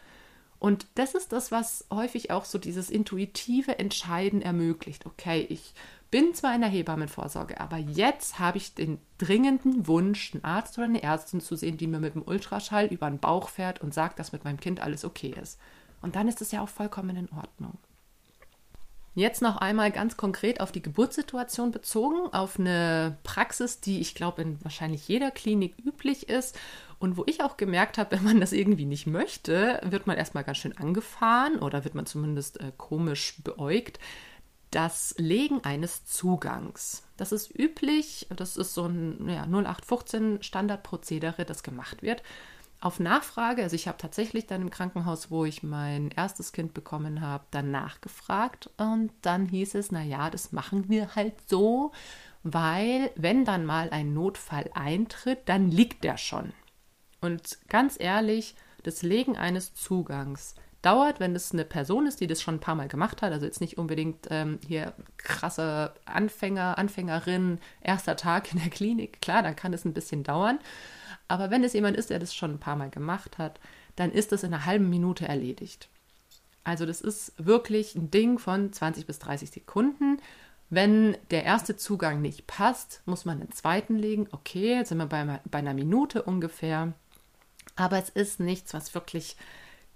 Und 0.61 0.87
das 0.95 1.17
ist 1.17 1.33
das, 1.33 1.51
was 1.51 1.87
häufig 1.91 2.31
auch 2.31 2.45
so 2.45 2.59
dieses 2.59 2.91
intuitive 2.91 3.81
Entscheiden 3.81 4.41
ermöglicht. 4.41 5.07
Okay, 5.07 5.45
ich 5.49 5.75
bin 6.13 6.35
zwar 6.35 6.55
in 6.55 6.61
der 6.61 6.71
Hebammenvorsorge, 6.71 7.59
aber 7.59 7.79
jetzt 7.79 8.39
habe 8.39 8.59
ich 8.59 8.75
den 8.75 8.99
dringenden 9.17 9.87
Wunsch, 9.89 10.35
einen 10.35 10.45
Arzt 10.45 10.77
oder 10.77 10.85
eine 10.85 11.03
Ärztin 11.03 11.41
zu 11.41 11.57
sehen, 11.57 11.79
die 11.79 11.87
mir 11.87 12.01
mit 12.01 12.15
dem 12.15 12.23
Ultraschall 12.23 12.87
über 12.87 13.09
den 13.09 13.19
Bauch 13.19 13.49
fährt 13.49 13.81
und 13.81 13.95
sagt, 13.95 14.19
dass 14.19 14.31
mit 14.31 14.45
meinem 14.45 14.61
Kind 14.61 14.81
alles 14.81 15.07
okay 15.07 15.35
ist. 15.41 15.59
Und 16.03 16.15
dann 16.15 16.29
ist 16.29 16.43
es 16.43 16.53
ja 16.53 16.63
auch 16.63 16.69
vollkommen 16.69 17.17
in 17.17 17.31
Ordnung. 17.33 17.79
Jetzt 19.15 19.41
noch 19.41 19.57
einmal 19.57 19.91
ganz 19.91 20.17
konkret 20.17 20.61
auf 20.61 20.71
die 20.71 20.83
Geburtssituation 20.83 21.71
bezogen, 21.71 22.33
auf 22.33 22.59
eine 22.59 23.17
Praxis, 23.25 23.81
die 23.81 24.01
ich 24.01 24.15
glaube 24.15 24.43
in 24.43 24.63
wahrscheinlich 24.63 25.09
jeder 25.09 25.31
Klinik 25.31 25.75
üblich 25.85 26.29
ist 26.29 26.59
und 26.99 27.17
wo 27.17 27.25
ich 27.27 27.43
auch 27.43 27.57
gemerkt 27.57 27.99
habe, 27.99 28.13
wenn 28.17 28.25
man 28.25 28.41
das 28.41 28.53
irgendwie 28.53 28.87
nicht 28.87 29.07
möchte, 29.07 29.81
wird 29.83 30.07
man 30.07 30.17
erstmal 30.17 30.45
ganz 30.45 30.59
schön 30.59 30.77
angefahren 30.77 31.59
oder 31.59 31.85
wird 31.85 31.95
man 31.95 32.07
zumindest 32.07 32.61
äh, 32.61 32.73
komisch 32.77 33.37
beäugt. 33.43 33.99
Das 34.73 35.15
Legen 35.19 35.63
eines 35.63 36.05
Zugangs. 36.05 37.05
Das 37.17 37.31
ist 37.31 37.57
üblich, 37.57 38.27
das 38.35 38.57
ist 38.57 38.75
so 38.75 38.87
ein 38.87 39.29
ja, 39.29 39.45
0815 39.45 40.43
Standardprozedere, 40.43 41.45
das 41.45 41.63
gemacht 41.63 42.03
wird 42.03 42.23
auf 42.83 42.99
Nachfrage, 42.99 43.63
also 43.63 43.77
ich 43.77 43.87
habe 43.87 43.97
tatsächlich 43.97 44.49
dann 44.49 44.61
im 44.61 44.71
Krankenhaus, 44.71 45.31
wo 45.31 45.45
ich 45.45 45.63
mein 45.63 46.11
erstes 46.11 46.53
Kind 46.53 46.75
bekommen 46.75 47.21
habe, 47.21 47.45
dann 47.53 47.71
nachgefragt 47.71 48.71
und 48.77 49.13
dann 49.23 49.47
hieß 49.47 49.77
es, 49.77 49.93
naja, 49.93 50.31
das 50.31 50.51
machen 50.51 50.89
wir 50.89 51.15
halt 51.15 51.35
so, 51.49 51.93
weil 52.43 53.13
wenn 53.15 53.45
dann 53.45 53.65
mal 53.65 53.91
ein 53.91 54.13
Notfall 54.15 54.69
eintritt, 54.75 55.49
dann 55.49 55.71
liegt 55.71 56.03
der 56.03 56.17
schon. 56.17 56.53
Und 57.21 57.57
ganz 57.69 57.97
ehrlich, 58.01 58.57
das 58.83 59.03
Legen 59.03 59.37
eines 59.37 59.75
Zugangs 59.75 60.57
dauert, 60.83 61.21
wenn 61.21 61.35
es 61.35 61.53
eine 61.53 61.65
Person 61.65 62.07
ist, 62.07 62.21
die 62.21 62.27
das 62.27 62.43
schon 62.43 62.57
ein 62.57 62.61
paar 62.61 62.75
Mal 62.75 62.89
gemacht 62.89 63.23
hat, 63.23 63.33
also 63.33 63.47
jetzt 63.47 63.61
nicht 63.61 63.79
unbedingt 63.79 64.27
ähm, 64.31 64.59
hier 64.67 64.93
krasse 65.17 65.95
Anfänger, 66.05 66.77
Anfängerin, 66.77 67.59
erster 67.81 68.17
Tag 68.17 68.53
in 68.53 68.59
der 68.59 68.71
Klinik, 68.71 69.23
klar, 69.23 69.43
dann 69.43 69.57
kann 69.57 69.73
es 69.73 69.85
ein 69.85 69.95
bisschen 69.95 70.25
dauern. 70.25 70.59
Aber 71.29 71.51
wenn 71.51 71.65
es 71.65 71.73
jemand 71.73 71.97
ist, 71.97 72.11
der 72.11 72.19
das 72.19 72.35
schon 72.35 72.53
ein 72.53 72.61
paar 72.61 72.77
Mal 72.77 72.91
gemacht 72.91 73.39
hat, 73.39 73.61
dann 73.97 74.11
ist 74.11 74.33
das 74.33 74.43
in 74.43 74.53
einer 74.53 74.67
halben 74.67 74.91
Minute 74.91 75.27
erledigt. 75.27 75.89
Also 76.65 76.85
das 76.85 77.01
ist 77.01 77.33
wirklich 77.39 77.95
ein 77.95 78.11
Ding 78.11 78.39
von 78.39 78.73
20 78.73 79.07
bis 79.07 79.19
30 79.19 79.51
Sekunden. 79.51 80.19
Wenn 80.71 81.17
der 81.31 81.45
erste 81.45 81.77
Zugang 81.77 82.23
nicht 82.23 82.47
passt, 82.47 83.03
muss 83.05 83.25
man 83.25 83.41
einen 83.41 83.53
zweiten 83.53 83.97
legen. 83.97 84.29
Okay, 84.33 84.77
jetzt 84.77 84.89
sind 84.89 84.99
wir 84.99 85.07
bei, 85.07 85.41
bei 85.51 85.59
einer 85.59 85.75
Minute 85.75 86.23
ungefähr. 86.23 86.93
Aber 87.77 87.99
es 87.99 88.09
ist 88.09 88.41
nichts, 88.41 88.75
was 88.75 88.95
wirklich 88.95 89.37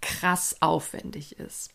krass 0.00 0.56
aufwendig 0.60 1.38
ist. 1.38 1.72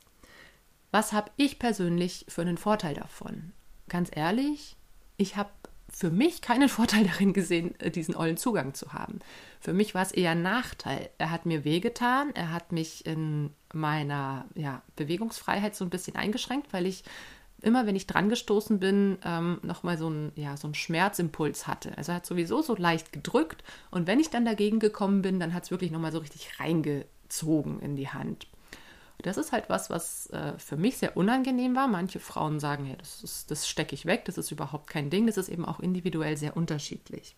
Was 0.92 1.14
habe 1.14 1.32
ich 1.38 1.58
persönlich 1.60 2.26
für 2.28 2.42
einen 2.42 2.58
Vorteil 2.58 2.94
davon? 2.94 3.54
Ganz 3.88 4.10
ehrlich, 4.14 4.76
ich 5.18 5.38
habe 5.38 5.52
für 5.90 6.10
mich 6.10 6.42
keinen 6.42 6.70
Vorteil 6.70 7.06
darin 7.06 7.34
gesehen, 7.34 7.80
äh, 7.80 7.92
diesen 7.92 8.16
ollen 8.16 8.38
Zugang 8.38 8.74
zu 8.74 8.94
haben. 8.94 9.20
Für 9.60 9.74
mich 9.74 9.94
war 9.94 10.02
es 10.02 10.12
eher 10.12 10.32
ein 10.32 10.42
Nachteil. 10.42 11.10
Er 11.18 11.32
hat 11.32 11.46
mir 11.46 11.64
wehgetan, 11.64 12.32
er 12.34 12.52
hat 12.52 12.72
mich 12.72 13.06
in 13.06 13.52
meiner 13.74 14.46
ja, 14.56 14.82
Bewegungsfreiheit 14.96 15.76
so 15.76 15.86
ein 15.86 15.90
bisschen 15.90 16.16
eingeschränkt, 16.16 16.74
weil 16.74 16.86
ich 16.86 17.04
immer, 17.62 17.86
wenn 17.86 17.96
ich 17.96 18.08
dran 18.08 18.30
gestoßen 18.30 18.80
bin, 18.80 19.20
ähm, 19.24 19.60
nochmal 19.62 19.98
so, 19.98 20.10
ein, 20.10 20.32
ja, 20.36 20.58
so 20.58 20.68
einen 20.68 20.74
Schmerzimpuls 20.74 21.68
hatte. 21.68 21.96
Also 21.98 22.12
er 22.12 22.16
hat 22.16 22.26
sowieso 22.26 22.62
so 22.62 22.76
leicht 22.76 23.14
gedrückt 23.14 23.64
und 23.92 24.08
wenn 24.08 24.20
ich 24.20 24.30
dann 24.30 24.46
dagegen 24.46 24.80
gekommen 24.80 25.22
bin, 25.22 25.40
dann 25.40 25.54
hat 25.54 25.66
es 25.66 25.72
wirklich 25.72 25.92
nochmal 25.92 26.12
so 26.12 26.20
richtig 26.20 26.60
reingezogen 27.32 27.80
in 27.80 27.96
die 27.96 28.10
Hand. 28.10 28.48
Das 29.24 29.38
ist 29.38 29.52
halt 29.52 29.70
was, 29.70 29.92
was 29.92 30.28
äh, 30.32 30.58
für 30.58 30.78
mich 30.78 30.98
sehr 30.98 31.16
unangenehm 31.16 31.76
war. 31.76 31.88
Manche 31.88 32.20
Frauen 32.20 32.60
sagen, 32.60 32.86
hey, 32.86 32.98
das, 32.98 33.46
das 33.48 33.68
stecke 33.68 33.94
ich 33.94 34.08
weg, 34.08 34.26
das 34.26 34.40
ist 34.40 34.50
überhaupt 34.50 34.90
kein 34.90 35.12
Ding. 35.12 35.28
Das 35.28 35.38
ist 35.38 35.50
eben 35.50 35.64
auch 35.64 35.80
individuell 35.80 36.38
sehr 36.38 36.58
unterschiedlich. 36.58 37.36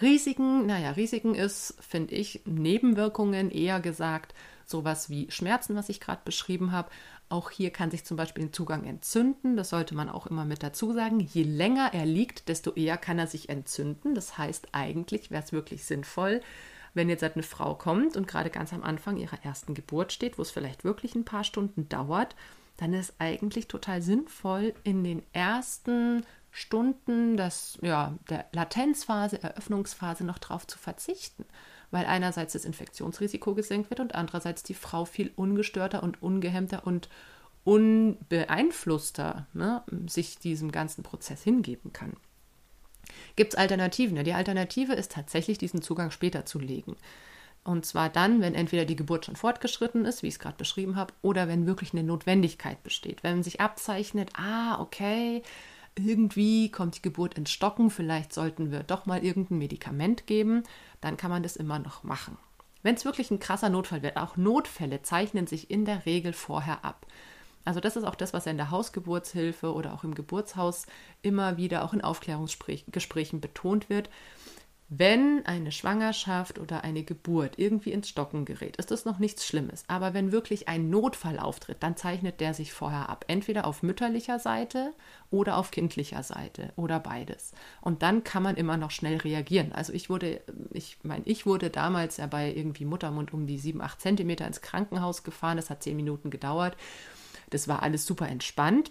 Risiken, 0.00 0.66
naja, 0.66 0.92
Risiken 0.92 1.34
ist, 1.34 1.76
finde 1.80 2.14
ich, 2.14 2.42
Nebenwirkungen 2.44 3.50
eher 3.50 3.80
gesagt, 3.80 4.34
sowas 4.64 5.10
wie 5.10 5.30
Schmerzen, 5.30 5.76
was 5.76 5.88
ich 5.88 6.00
gerade 6.00 6.22
beschrieben 6.24 6.72
habe. 6.72 6.90
Auch 7.28 7.50
hier 7.50 7.70
kann 7.70 7.90
sich 7.90 8.04
zum 8.04 8.16
Beispiel 8.16 8.44
ein 8.44 8.52
Zugang 8.52 8.84
entzünden. 8.84 9.56
Das 9.56 9.70
sollte 9.70 9.94
man 9.94 10.08
auch 10.08 10.26
immer 10.26 10.44
mit 10.44 10.62
dazu 10.64 10.92
sagen. 10.92 11.20
Je 11.20 11.42
länger 11.44 11.90
er 11.94 12.06
liegt, 12.06 12.48
desto 12.48 12.72
eher 12.72 12.96
kann 12.96 13.18
er 13.18 13.26
sich 13.28 13.48
entzünden. 13.48 14.14
Das 14.14 14.38
heißt, 14.38 14.68
eigentlich 14.72 15.30
wäre 15.30 15.42
es 15.44 15.52
wirklich 15.52 15.84
sinnvoll, 15.84 16.42
wenn 16.98 17.08
jetzt 17.08 17.22
halt 17.22 17.36
eine 17.36 17.44
Frau 17.44 17.74
kommt 17.76 18.16
und 18.16 18.26
gerade 18.26 18.50
ganz 18.50 18.72
am 18.72 18.82
Anfang 18.82 19.16
ihrer 19.16 19.42
ersten 19.44 19.72
Geburt 19.72 20.12
steht, 20.12 20.36
wo 20.36 20.42
es 20.42 20.50
vielleicht 20.50 20.84
wirklich 20.84 21.14
ein 21.14 21.24
paar 21.24 21.44
Stunden 21.44 21.88
dauert, 21.88 22.34
dann 22.76 22.92
ist 22.92 23.14
eigentlich 23.18 23.68
total 23.68 24.02
sinnvoll, 24.02 24.74
in 24.82 25.04
den 25.04 25.22
ersten 25.32 26.26
Stunden 26.50 27.36
das, 27.36 27.78
ja, 27.82 28.18
der 28.28 28.46
Latenzphase, 28.52 29.42
Eröffnungsphase 29.42 30.24
noch 30.24 30.38
darauf 30.38 30.66
zu 30.66 30.76
verzichten, 30.76 31.44
weil 31.92 32.04
einerseits 32.04 32.54
das 32.54 32.64
Infektionsrisiko 32.64 33.54
gesenkt 33.54 33.90
wird 33.90 34.00
und 34.00 34.14
andererseits 34.16 34.64
die 34.64 34.74
Frau 34.74 35.04
viel 35.04 35.32
ungestörter 35.36 36.02
und 36.02 36.20
ungehemmter 36.20 36.84
und 36.86 37.08
unbeeinflusster 37.64 39.46
ne, 39.52 39.82
sich 40.08 40.38
diesem 40.38 40.72
ganzen 40.72 41.04
Prozess 41.04 41.42
hingeben 41.42 41.92
kann. 41.92 42.16
Gibt 43.36 43.54
es 43.54 43.58
Alternativen? 43.58 44.16
Ja, 44.16 44.22
die 44.22 44.34
Alternative 44.34 44.92
ist 44.94 45.12
tatsächlich, 45.12 45.58
diesen 45.58 45.82
Zugang 45.82 46.10
später 46.10 46.44
zu 46.46 46.58
legen. 46.58 46.96
Und 47.64 47.84
zwar 47.84 48.08
dann, 48.08 48.40
wenn 48.40 48.54
entweder 48.54 48.84
die 48.84 48.96
Geburt 48.96 49.26
schon 49.26 49.36
fortgeschritten 49.36 50.04
ist, 50.04 50.22
wie 50.22 50.28
ich 50.28 50.34
es 50.34 50.40
gerade 50.40 50.56
beschrieben 50.56 50.96
habe, 50.96 51.12
oder 51.22 51.48
wenn 51.48 51.66
wirklich 51.66 51.92
eine 51.92 52.02
Notwendigkeit 52.02 52.82
besteht. 52.82 53.22
Wenn 53.22 53.42
sich 53.42 53.60
abzeichnet, 53.60 54.30
ah, 54.34 54.80
okay, 54.80 55.42
irgendwie 55.96 56.70
kommt 56.70 56.96
die 56.96 57.02
Geburt 57.02 57.34
ins 57.34 57.50
Stocken, 57.50 57.90
vielleicht 57.90 58.32
sollten 58.32 58.70
wir 58.70 58.82
doch 58.84 59.06
mal 59.06 59.24
irgendein 59.24 59.58
Medikament 59.58 60.26
geben, 60.26 60.62
dann 61.00 61.16
kann 61.16 61.30
man 61.30 61.42
das 61.42 61.56
immer 61.56 61.78
noch 61.78 62.04
machen. 62.04 62.38
Wenn 62.82 62.94
es 62.94 63.04
wirklich 63.04 63.30
ein 63.30 63.40
krasser 63.40 63.68
Notfall 63.68 64.02
wird, 64.02 64.16
auch 64.16 64.36
Notfälle 64.36 65.02
zeichnen 65.02 65.46
sich 65.46 65.70
in 65.70 65.84
der 65.84 66.06
Regel 66.06 66.32
vorher 66.32 66.84
ab. 66.84 67.06
Also 67.64 67.80
das 67.80 67.96
ist 67.96 68.04
auch 68.04 68.14
das, 68.14 68.32
was 68.32 68.46
in 68.46 68.56
der 68.56 68.70
Hausgeburtshilfe 68.70 69.72
oder 69.72 69.92
auch 69.94 70.04
im 70.04 70.14
Geburtshaus 70.14 70.86
immer 71.22 71.56
wieder 71.56 71.84
auch 71.84 71.92
in 71.92 72.00
Aufklärungsgesprächen 72.00 73.40
betont 73.40 73.90
wird. 73.90 74.08
Wenn 74.90 75.44
eine 75.44 75.70
Schwangerschaft 75.70 76.58
oder 76.58 76.82
eine 76.82 77.02
Geburt 77.02 77.58
irgendwie 77.58 77.92
ins 77.92 78.08
Stocken 78.08 78.46
gerät, 78.46 78.78
ist 78.78 78.90
das 78.90 79.04
noch 79.04 79.18
nichts 79.18 79.46
Schlimmes. 79.46 79.84
Aber 79.86 80.14
wenn 80.14 80.32
wirklich 80.32 80.66
ein 80.66 80.88
Notfall 80.88 81.38
auftritt, 81.38 81.82
dann 81.82 81.98
zeichnet 81.98 82.40
der 82.40 82.54
sich 82.54 82.72
vorher 82.72 83.10
ab. 83.10 83.26
Entweder 83.28 83.66
auf 83.66 83.82
mütterlicher 83.82 84.38
Seite 84.38 84.94
oder 85.30 85.58
auf 85.58 85.72
kindlicher 85.72 86.22
Seite 86.22 86.72
oder 86.74 87.00
beides. 87.00 87.52
Und 87.82 88.02
dann 88.02 88.24
kann 88.24 88.42
man 88.42 88.56
immer 88.56 88.78
noch 88.78 88.90
schnell 88.90 89.18
reagieren. 89.18 89.72
Also 89.72 89.92
ich 89.92 90.08
wurde, 90.08 90.40
ich 90.72 90.96
meine, 91.02 91.26
ich 91.26 91.44
wurde 91.44 91.68
damals 91.68 92.16
ja 92.16 92.26
bei 92.26 92.50
irgendwie 92.50 92.86
Muttermund 92.86 93.34
um 93.34 93.46
die 93.46 93.58
7, 93.58 93.82
8 93.82 94.00
Zentimeter 94.00 94.46
ins 94.46 94.62
Krankenhaus 94.62 95.22
gefahren. 95.22 95.58
Das 95.58 95.68
hat 95.68 95.82
zehn 95.82 95.96
Minuten 95.96 96.30
gedauert. 96.30 96.78
Das 97.50 97.68
war 97.68 97.82
alles 97.82 98.06
super 98.06 98.28
entspannt. 98.28 98.90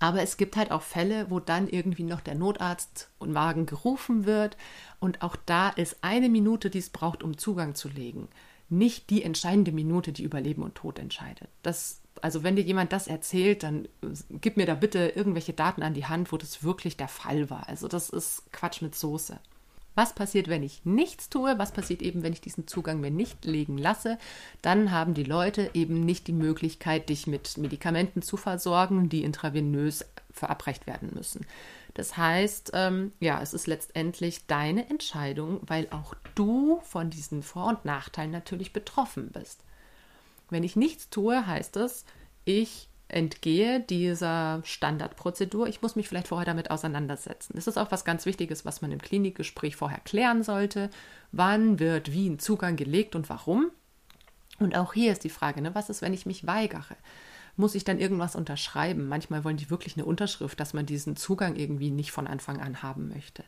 Aber 0.00 0.22
es 0.22 0.36
gibt 0.36 0.56
halt 0.56 0.70
auch 0.70 0.82
Fälle, 0.82 1.28
wo 1.28 1.40
dann 1.40 1.68
irgendwie 1.68 2.04
noch 2.04 2.20
der 2.20 2.36
Notarzt 2.36 3.10
und 3.18 3.34
Wagen 3.34 3.66
gerufen 3.66 4.26
wird. 4.26 4.56
Und 5.00 5.22
auch 5.22 5.34
da 5.34 5.70
ist 5.70 5.98
eine 6.02 6.28
Minute, 6.28 6.70
die 6.70 6.78
es 6.78 6.90
braucht, 6.90 7.22
um 7.22 7.36
Zugang 7.36 7.74
zu 7.74 7.88
legen, 7.88 8.28
nicht 8.68 9.10
die 9.10 9.24
entscheidende 9.24 9.72
Minute, 9.72 10.12
die 10.12 10.22
über 10.22 10.40
Leben 10.40 10.62
und 10.62 10.76
Tod 10.76 10.98
entscheidet. 10.98 11.48
Das, 11.62 12.00
also 12.20 12.44
wenn 12.44 12.54
dir 12.54 12.62
jemand 12.62 12.92
das 12.92 13.08
erzählt, 13.08 13.62
dann 13.62 13.88
gib 14.30 14.56
mir 14.56 14.66
da 14.66 14.74
bitte 14.74 15.12
irgendwelche 15.16 15.52
Daten 15.52 15.82
an 15.82 15.94
die 15.94 16.06
Hand, 16.06 16.30
wo 16.30 16.36
das 16.36 16.62
wirklich 16.62 16.96
der 16.96 17.08
Fall 17.08 17.50
war. 17.50 17.68
Also 17.68 17.88
das 17.88 18.08
ist 18.08 18.52
Quatsch 18.52 18.82
mit 18.82 18.94
Soße. 18.94 19.40
Was 19.98 20.12
passiert, 20.12 20.46
wenn 20.46 20.62
ich 20.62 20.84
nichts 20.84 21.28
tue? 21.28 21.58
Was 21.58 21.72
passiert 21.72 22.02
eben, 22.02 22.22
wenn 22.22 22.32
ich 22.32 22.40
diesen 22.40 22.68
Zugang 22.68 23.00
mir 23.00 23.10
nicht 23.10 23.44
legen 23.44 23.76
lasse? 23.76 24.16
Dann 24.62 24.92
haben 24.92 25.12
die 25.12 25.24
Leute 25.24 25.72
eben 25.74 26.04
nicht 26.04 26.28
die 26.28 26.32
Möglichkeit, 26.32 27.08
dich 27.08 27.26
mit 27.26 27.58
Medikamenten 27.58 28.22
zu 28.22 28.36
versorgen, 28.36 29.08
die 29.08 29.24
intravenös 29.24 30.04
verabreicht 30.30 30.86
werden 30.86 31.10
müssen. 31.14 31.44
Das 31.94 32.16
heißt, 32.16 32.70
ähm, 32.74 33.10
ja, 33.18 33.42
es 33.42 33.52
ist 33.52 33.66
letztendlich 33.66 34.46
deine 34.46 34.88
Entscheidung, 34.88 35.62
weil 35.66 35.88
auch 35.90 36.14
du 36.36 36.78
von 36.84 37.10
diesen 37.10 37.42
Vor- 37.42 37.66
und 37.66 37.84
Nachteilen 37.84 38.30
natürlich 38.30 38.72
betroffen 38.72 39.32
bist. 39.32 39.64
Wenn 40.48 40.62
ich 40.62 40.76
nichts 40.76 41.10
tue, 41.10 41.44
heißt 41.44 41.76
es, 41.76 42.04
ich 42.44 42.87
entgehe 43.08 43.80
dieser 43.80 44.60
Standardprozedur. 44.64 45.66
Ich 45.66 45.82
muss 45.82 45.96
mich 45.96 46.08
vielleicht 46.08 46.28
vorher 46.28 46.46
damit 46.46 46.70
auseinandersetzen. 46.70 47.54
Das 47.56 47.66
ist 47.66 47.78
auch 47.78 47.90
was 47.90 48.04
ganz 48.04 48.26
Wichtiges, 48.26 48.64
was 48.64 48.82
man 48.82 48.92
im 48.92 49.00
Klinikgespräch 49.00 49.76
vorher 49.76 50.00
klären 50.00 50.42
sollte. 50.42 50.90
Wann 51.32 51.78
wird 51.78 52.12
wie 52.12 52.28
ein 52.28 52.38
Zugang 52.38 52.76
gelegt 52.76 53.16
und 53.16 53.28
warum? 53.28 53.70
Und 54.58 54.76
auch 54.76 54.92
hier 54.92 55.12
ist 55.12 55.24
die 55.24 55.30
Frage, 55.30 55.62
ne, 55.62 55.74
was 55.74 55.88
ist, 55.88 56.02
wenn 56.02 56.12
ich 56.12 56.26
mich 56.26 56.46
weigere? 56.46 56.96
Muss 57.56 57.74
ich 57.74 57.84
dann 57.84 57.98
irgendwas 57.98 58.36
unterschreiben? 58.36 59.08
Manchmal 59.08 59.42
wollen 59.42 59.56
die 59.56 59.70
wirklich 59.70 59.96
eine 59.96 60.04
Unterschrift, 60.04 60.60
dass 60.60 60.74
man 60.74 60.86
diesen 60.86 61.16
Zugang 61.16 61.56
irgendwie 61.56 61.90
nicht 61.90 62.12
von 62.12 62.26
Anfang 62.26 62.60
an 62.60 62.82
haben 62.82 63.08
möchte. 63.08 63.42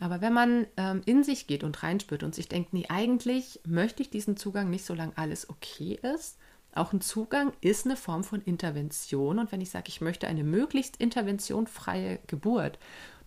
Aber 0.00 0.20
wenn 0.22 0.32
man 0.32 0.66
ähm, 0.78 1.02
in 1.04 1.22
sich 1.22 1.46
geht 1.46 1.62
und 1.62 1.82
reinspürt 1.82 2.22
und 2.22 2.34
sich 2.34 2.48
denkt, 2.48 2.72
nee, 2.72 2.86
eigentlich 2.88 3.60
möchte 3.66 4.02
ich 4.02 4.10
diesen 4.10 4.36
Zugang 4.36 4.70
nicht, 4.70 4.84
solange 4.84 5.16
alles 5.16 5.48
okay 5.48 5.98
ist, 6.14 6.38
auch 6.74 6.92
ein 6.92 7.00
Zugang 7.00 7.52
ist 7.60 7.86
eine 7.86 7.96
Form 7.96 8.24
von 8.24 8.42
Intervention. 8.42 9.38
Und 9.38 9.52
wenn 9.52 9.60
ich 9.60 9.70
sage, 9.70 9.88
ich 9.88 10.00
möchte 10.00 10.28
eine 10.28 10.44
möglichst 10.44 10.96
interventionfreie 10.96 12.20
Geburt, 12.26 12.78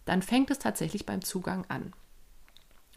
dann 0.05 0.21
fängt 0.21 0.51
es 0.51 0.59
tatsächlich 0.59 1.05
beim 1.05 1.21
Zugang 1.21 1.65
an. 1.69 1.93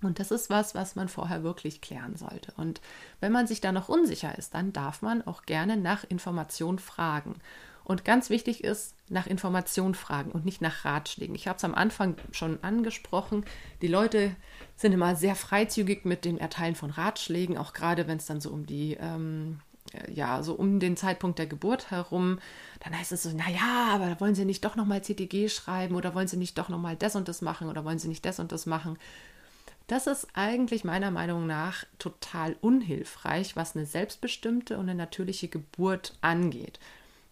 Und 0.03 0.21
das 0.21 0.31
ist 0.31 0.51
was, 0.51 0.75
was 0.75 0.95
man 0.95 1.09
vorher 1.09 1.43
wirklich 1.43 1.81
klären 1.81 2.17
sollte. 2.17 2.53
Und 2.57 2.81
wenn 3.21 3.33
man 3.33 3.47
sich 3.47 3.61
da 3.61 3.73
noch 3.73 3.89
unsicher 3.89 4.37
ist, 4.37 4.55
dann 4.55 4.73
darf 4.73 5.03
man 5.03 5.27
auch 5.27 5.43
gerne 5.43 5.77
nach 5.77 6.05
Information 6.05 6.79
fragen. 6.79 7.37
Und 7.83 8.05
ganz 8.05 8.31
wichtig 8.31 8.65
ist, 8.65 8.97
nach 9.09 9.29
Information 9.29 9.95
fragen 9.95 10.33
und 10.33 10.45
nicht 10.45 10.61
nach 10.61 10.85
Ratschlägen. 10.85 11.37
Ich 11.37 11.47
habe 11.47 11.57
es 11.57 11.65
am 11.65 11.75
Anfang 11.75 12.17
schon 12.33 12.63
angesprochen. 12.63 13.45
Die 13.81 13.87
Leute 13.87 14.35
sind 14.75 14.93
immer 14.93 15.15
sehr 15.15 15.37
freizügig 15.37 16.05
mit 16.05 16.25
dem 16.25 16.37
Erteilen 16.37 16.75
von 16.75 16.91
Ratschlägen, 16.91 17.57
auch 17.57 17.73
gerade 17.73 18.09
wenn 18.09 18.19
es 18.19 18.27
dann 18.27 18.41
so 18.41 18.51
um 18.51 18.67
die 18.67 18.97
ähm, 19.01 19.61
ja, 20.13 20.43
so 20.43 20.55
um 20.55 20.81
den 20.81 20.97
Zeitpunkt 20.97 21.39
der 21.39 21.47
Geburt 21.47 21.91
herum, 21.91 22.39
dann 22.81 22.99
heißt 22.99 23.13
es 23.13 23.23
so, 23.23 23.31
naja, 23.31 23.89
aber 23.91 24.21
wollen 24.21 24.35
Sie 24.35 24.45
nicht 24.45 24.65
doch 24.65 24.77
nochmal 24.77 25.03
CTG 25.03 25.49
schreiben 25.49 25.95
oder 25.95 26.15
wollen 26.15 26.29
Sie 26.29 26.37
nicht 26.37 26.59
doch 26.59 26.69
nochmal 26.69 26.97
das 26.97 27.17
und 27.17 27.29
das 27.29 27.43
machen 27.43 27.69
oder 27.69 27.85
wollen 27.85 27.99
Sie 27.99 28.09
nicht 28.09 28.25
das 28.25 28.39
und 28.39 28.53
das 28.53 28.67
machen? 28.67 28.99
Das 29.87 30.09
ist 30.09 30.27
eigentlich 30.35 30.83
meiner 30.83 31.13
Meinung 31.13 31.47
nach 31.47 31.85
total 31.99 32.57
unhilfreich, 32.61 33.55
was 33.55 33.77
eine 33.77 33.87
selbstbestimmte 33.87 34.79
und 34.79 34.89
eine 34.89 34.97
natürliche 34.97 35.49
Geburt 35.49 36.19
angeht. 36.23 36.81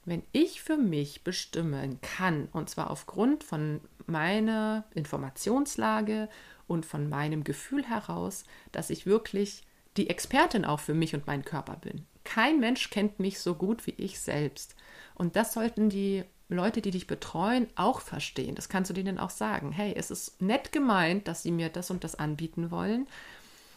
Wenn 0.04 0.22
ich 0.32 0.62
für 0.62 0.76
mich 0.76 1.24
bestimmen 1.24 1.98
kann, 2.00 2.48
und 2.52 2.70
zwar 2.70 2.90
aufgrund 2.90 3.42
von 3.42 3.80
meiner 4.06 4.84
Informationslage 4.94 6.28
und 6.68 6.86
von 6.86 7.08
meinem 7.08 7.42
Gefühl 7.42 7.84
heraus, 7.84 8.44
dass 8.70 8.90
ich 8.90 9.06
wirklich 9.06 9.64
die 9.96 10.10
Expertin 10.10 10.64
auch 10.64 10.80
für 10.80 10.94
mich 10.94 11.14
und 11.14 11.26
meinen 11.26 11.44
Körper 11.44 11.76
bin. 11.76 12.06
Kein 12.24 12.60
Mensch 12.60 12.90
kennt 12.90 13.20
mich 13.20 13.38
so 13.38 13.54
gut 13.54 13.86
wie 13.86 13.94
ich 13.96 14.18
selbst. 14.18 14.74
Und 15.14 15.36
das 15.36 15.52
sollten 15.52 15.88
die 15.88 16.24
Leute, 16.48 16.82
die 16.82 16.90
dich 16.90 17.06
betreuen, 17.06 17.68
auch 17.76 18.00
verstehen. 18.00 18.54
Das 18.54 18.68
kannst 18.68 18.90
du 18.90 18.94
denen 18.94 19.18
auch 19.18 19.30
sagen. 19.30 19.72
Hey, 19.72 19.94
es 19.96 20.10
ist 20.10 20.42
nett 20.42 20.72
gemeint, 20.72 21.28
dass 21.28 21.42
sie 21.42 21.52
mir 21.52 21.68
das 21.68 21.90
und 21.90 22.04
das 22.04 22.16
anbieten 22.16 22.70
wollen, 22.70 23.06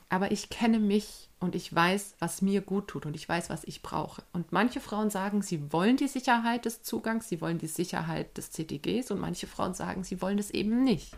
aber 0.09 0.31
ich 0.31 0.49
kenne 0.49 0.79
mich 0.79 1.29
und 1.39 1.53
ich 1.53 1.73
weiß, 1.73 2.15
was 2.19 2.41
mir 2.41 2.61
gut 2.61 2.87
tut 2.87 3.05
und 3.05 3.15
ich 3.15 3.27
weiß, 3.27 3.49
was 3.49 3.63
ich 3.65 3.81
brauche. 3.81 4.23
Und 4.33 4.51
manche 4.51 4.79
Frauen 4.79 5.09
sagen, 5.09 5.41
sie 5.41 5.71
wollen 5.71 5.97
die 5.97 6.07
Sicherheit 6.07 6.65
des 6.65 6.81
Zugangs, 6.81 7.27
sie 7.27 7.41
wollen 7.41 7.57
die 7.57 7.67
Sicherheit 7.67 8.37
des 8.37 8.51
CTGs 8.51 9.11
und 9.11 9.19
manche 9.19 9.47
Frauen 9.47 9.73
sagen, 9.73 10.03
sie 10.03 10.21
wollen 10.21 10.39
es 10.39 10.51
eben 10.51 10.83
nicht. 10.83 11.13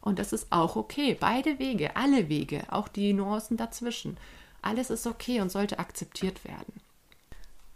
Und 0.00 0.18
das 0.18 0.32
ist 0.32 0.48
auch 0.50 0.76
okay. 0.76 1.16
Beide 1.18 1.58
Wege, 1.58 1.96
alle 1.96 2.28
Wege, 2.28 2.64
auch 2.70 2.88
die 2.88 3.12
Nuancen 3.12 3.56
dazwischen. 3.56 4.16
Alles 4.66 4.90
ist 4.90 5.06
okay 5.06 5.40
und 5.40 5.52
sollte 5.52 5.78
akzeptiert 5.78 6.44
werden. 6.44 6.72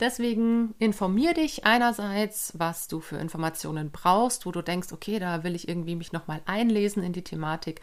Deswegen 0.01 0.75
informier 0.81 1.35
dich 1.35 1.65
einerseits, 1.65 2.53
was 2.57 2.89
du 2.89 3.01
für 3.01 3.17
Informationen 3.17 3.93
brauchst, 3.93 4.45
wo 4.45 4.51
du 4.51 4.61
denkst, 4.61 4.93
okay, 4.93 5.21
da 5.21 5.45
will 5.45 5.55
ich 5.55 5.69
irgendwie 5.69 5.95
mich 5.95 6.11
nochmal 6.11 6.41
einlesen 6.47 7.05
in 7.05 7.13
die 7.13 7.23
Thematik. 7.23 7.81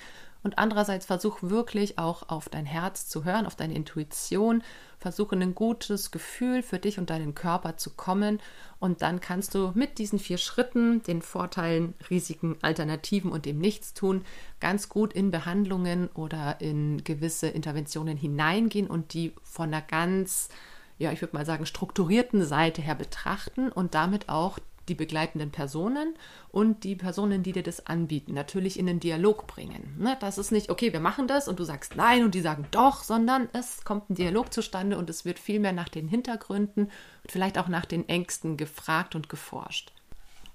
Und 0.47 0.57
andererseits 0.57 1.05
versuch 1.05 1.39
wirklich 1.41 1.99
auch 1.99 2.29
auf 2.29 2.47
dein 2.47 2.65
Herz 2.65 3.09
zu 3.09 3.25
hören, 3.25 3.45
auf 3.45 3.57
deine 3.57 3.73
Intuition. 3.73 4.63
Versuche 4.97 5.35
ein 5.35 5.53
gutes 5.53 6.09
Gefühl 6.09 6.63
für 6.63 6.79
dich 6.79 6.99
und 6.99 7.09
deinen 7.09 7.35
Körper 7.35 7.75
zu 7.75 7.89
kommen. 7.89 8.39
Und 8.79 9.01
dann 9.01 9.19
kannst 9.19 9.55
du 9.55 9.73
mit 9.75 9.97
diesen 9.97 10.19
vier 10.19 10.37
Schritten, 10.37 11.03
den 11.03 11.21
Vorteilen, 11.21 11.95
Risiken, 12.09 12.55
Alternativen 12.61 13.29
und 13.29 13.45
dem 13.45 13.57
Nichtstun, 13.57 14.23
ganz 14.61 14.87
gut 14.87 15.11
in 15.11 15.31
Behandlungen 15.31 16.07
oder 16.13 16.61
in 16.61 17.03
gewisse 17.03 17.49
Interventionen 17.49 18.15
hineingehen 18.15 18.87
und 18.87 19.13
die 19.13 19.33
von 19.43 19.73
einer 19.73 19.81
ganz 19.81 20.47
ja, 20.97 21.11
ich 21.11 21.21
würde 21.21 21.35
mal 21.35 21.45
sagen, 21.45 21.65
strukturierten 21.65 22.43
Seite 22.45 22.81
her 22.81 22.95
betrachten 22.95 23.69
und 23.69 23.95
damit 23.95 24.29
auch 24.29 24.59
die 24.87 24.95
begleitenden 24.95 25.51
Personen 25.51 26.15
und 26.49 26.83
die 26.83 26.95
Personen, 26.95 27.43
die 27.43 27.51
dir 27.51 27.63
das 27.63 27.85
anbieten, 27.85 28.33
natürlich 28.33 28.79
in 28.79 28.85
den 28.85 28.99
Dialog 28.99 29.47
bringen. 29.47 29.95
Ne? 29.99 30.17
Das 30.19 30.37
ist 30.37 30.51
nicht, 30.51 30.69
okay, 30.69 30.93
wir 30.93 30.99
machen 30.99 31.27
das 31.27 31.47
und 31.47 31.59
du 31.59 31.63
sagst 31.63 31.95
nein 31.95 32.23
und 32.23 32.35
die 32.35 32.41
sagen 32.41 32.67
doch, 32.71 33.03
sondern 33.03 33.49
es 33.53 33.83
kommt 33.83 34.09
ein 34.09 34.15
Dialog 34.15 34.53
zustande 34.53 34.97
und 34.97 35.09
es 35.09 35.25
wird 35.25 35.39
vielmehr 35.39 35.73
nach 35.73 35.89
den 35.89 36.07
Hintergründen 36.07 36.85
und 36.85 37.31
vielleicht 37.31 37.57
auch 37.57 37.67
nach 37.67 37.85
den 37.85 38.07
Ängsten 38.07 38.57
gefragt 38.57 39.15
und 39.15 39.29
geforscht. 39.29 39.91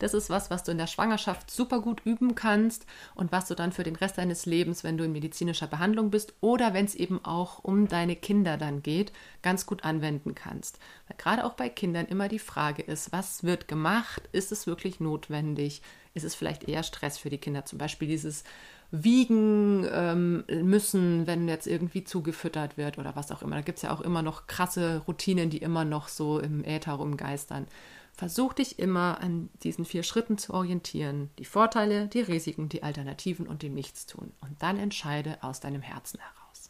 Das 0.03 0.15
ist 0.15 0.31
was, 0.31 0.51
was 0.51 0.65
du 0.65 0.73
in 0.73 0.79
der 0.79 0.89
Schwangerschaft 0.89 1.49
super 1.49 1.81
gut 1.81 2.03
üben 2.05 2.35
kannst 2.35 2.87
und 3.15 3.31
was 3.31 3.47
du 3.47 3.55
dann 3.55 3.71
für 3.71 3.85
den 3.85 3.95
Rest 3.95 4.19
deines 4.19 4.47
Lebens, 4.47 4.83
wenn 4.83 4.99
du 4.99 5.05
in 5.05 5.13
medizinischer 5.13 5.69
Behandlung 5.69 6.11
bist 6.11 6.35
oder 6.41 6.75
wenn 6.75 6.87
es 6.87 6.97
eben 6.97 7.25
auch 7.25 7.63
um 7.63 7.87
deine 7.87 8.17
Kinder 8.17 8.57
dann 8.57 8.83
geht, 8.83 9.13
ganz 9.43 9.65
gut 9.65 9.85
anwenden 9.85 10.35
kannst. 10.35 10.81
Weil 11.07 11.17
gerade 11.19 11.45
auch 11.45 11.55
bei 11.55 11.69
Kindern 11.69 12.07
immer 12.07 12.29
die 12.29 12.41
Frage 12.41 12.83
ist, 12.83 13.13
was 13.13 13.45
wird 13.45 13.69
gemacht? 13.69 14.29
Ist 14.33 14.51
es 14.51 14.67
wirklich 14.67 14.99
notwendig? 14.99 15.83
Ist 16.15 16.25
es 16.25 16.35
vielleicht 16.35 16.69
eher 16.69 16.83
Stress 16.83 17.19
für 17.19 17.31
die 17.31 17.39
Kinder? 17.39 17.65
Zum 17.65 17.79
Beispiel 17.79 18.09
dieses 18.09 18.43
wiegen 18.91 19.87
ähm, 19.91 20.45
müssen, 20.49 21.27
wenn 21.27 21.49
jetzt 21.49 21.67
irgendwie 21.67 22.05
zugefüttert 22.05 22.77
wird 22.77 22.99
oder 22.99 23.17
was 23.17 23.31
auch 23.31 23.41
immer. 23.41 23.57
Da 23.57 23.63
gibt 23.63 23.79
es 23.79 23.83
ja 23.83 23.93
auch 23.93 24.03
immer 24.03 24.21
noch 24.21 24.47
krasse 24.47 25.03
Routinen, 25.07 25.49
die 25.49 25.59
immer 25.59 25.85
noch 25.85 26.09
so 26.09 26.41
im 26.41 26.65
Äther 26.65 26.93
rumgeistern. 26.93 27.67
Versuch 28.15 28.53
dich 28.53 28.79
immer 28.79 29.21
an 29.21 29.49
diesen 29.63 29.85
vier 29.85 30.03
Schritten 30.03 30.39
zu 30.39 30.55
orientieren. 30.55 31.31
Die 31.39 31.45
Vorteile, 31.45 32.09
die 32.09 32.21
Risiken, 32.21 32.69
die 32.69 32.83
Alternativen 32.83 33.47
und 33.47 33.63
dem 33.63 33.75
Nichtstun. 33.75 34.33
Und 34.41 34.63
dann 34.63 34.79
entscheide 34.79 35.39
aus 35.43 35.61
deinem 35.61 35.83
Herzen 35.83 36.21
heraus. 36.21 36.69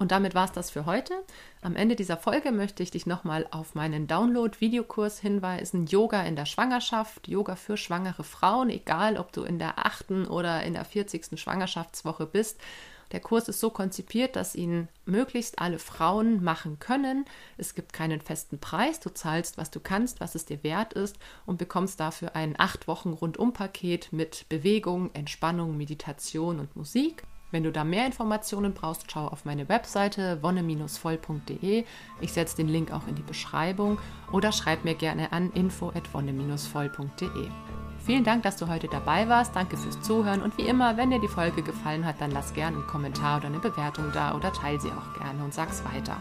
Und 0.00 0.12
damit 0.12 0.34
war 0.34 0.46
es 0.46 0.52
das 0.52 0.70
für 0.70 0.86
heute. 0.86 1.12
Am 1.60 1.76
Ende 1.76 1.94
dieser 1.94 2.16
Folge 2.16 2.52
möchte 2.52 2.82
ich 2.82 2.90
dich 2.90 3.04
nochmal 3.04 3.46
auf 3.50 3.74
meinen 3.74 4.06
Download-Videokurs 4.06 5.18
hinweisen. 5.18 5.86
Yoga 5.86 6.22
in 6.22 6.36
der 6.36 6.46
Schwangerschaft, 6.46 7.28
Yoga 7.28 7.54
für 7.54 7.76
schwangere 7.76 8.24
Frauen, 8.24 8.70
egal 8.70 9.18
ob 9.18 9.30
du 9.32 9.42
in 9.42 9.58
der 9.58 9.84
achten 9.84 10.26
oder 10.26 10.62
in 10.62 10.72
der 10.72 10.86
40. 10.86 11.38
Schwangerschaftswoche 11.38 12.24
bist. 12.24 12.58
Der 13.12 13.20
Kurs 13.20 13.48
ist 13.48 13.60
so 13.60 13.70
konzipiert, 13.70 14.36
dass 14.36 14.54
ihn 14.54 14.88
möglichst 15.04 15.58
alle 15.58 15.78
Frauen 15.78 16.44
machen 16.44 16.78
können. 16.78 17.24
Es 17.56 17.74
gibt 17.74 17.92
keinen 17.92 18.20
festen 18.20 18.58
Preis. 18.58 19.00
Du 19.00 19.10
zahlst, 19.10 19.58
was 19.58 19.70
du 19.70 19.80
kannst, 19.80 20.20
was 20.20 20.34
es 20.34 20.44
dir 20.44 20.62
wert 20.62 20.92
ist 20.92 21.18
und 21.46 21.58
bekommst 21.58 21.98
dafür 21.98 22.36
ein 22.36 22.54
acht 22.58 22.86
Wochen 22.86 23.12
Rundumpaket 23.12 24.12
mit 24.12 24.48
Bewegung, 24.48 25.10
Entspannung, 25.12 25.76
Meditation 25.76 26.60
und 26.60 26.76
Musik. 26.76 27.24
Wenn 27.50 27.64
du 27.64 27.72
da 27.72 27.82
mehr 27.82 28.06
Informationen 28.06 28.74
brauchst, 28.74 29.10
schau 29.10 29.26
auf 29.26 29.44
meine 29.44 29.68
Webseite 29.68 30.40
wonne-voll.de. 30.42 31.84
Ich 32.20 32.32
setze 32.32 32.56
den 32.56 32.68
Link 32.68 32.92
auch 32.92 33.08
in 33.08 33.16
die 33.16 33.22
Beschreibung 33.22 33.98
oder 34.32 34.52
schreib 34.52 34.84
mir 34.84 34.94
gerne 34.94 35.32
an 35.32 35.50
info@wonne-voll.de. 35.52 37.89
Vielen 38.04 38.24
Dank, 38.24 38.42
dass 38.42 38.56
du 38.56 38.68
heute 38.68 38.88
dabei 38.88 39.28
warst. 39.28 39.54
Danke 39.54 39.76
fürs 39.76 40.00
Zuhören. 40.00 40.42
Und 40.42 40.56
wie 40.58 40.66
immer, 40.66 40.96
wenn 40.96 41.10
dir 41.10 41.20
die 41.20 41.28
Folge 41.28 41.62
gefallen 41.62 42.04
hat, 42.04 42.20
dann 42.20 42.30
lass 42.30 42.54
gerne 42.54 42.78
einen 42.78 42.86
Kommentar 42.86 43.38
oder 43.38 43.46
eine 43.46 43.58
Bewertung 43.58 44.10
da 44.12 44.34
oder 44.34 44.52
teile 44.52 44.80
sie 44.80 44.90
auch 44.90 45.18
gerne 45.18 45.44
und 45.44 45.54
sag's 45.54 45.84
weiter. 45.84 46.16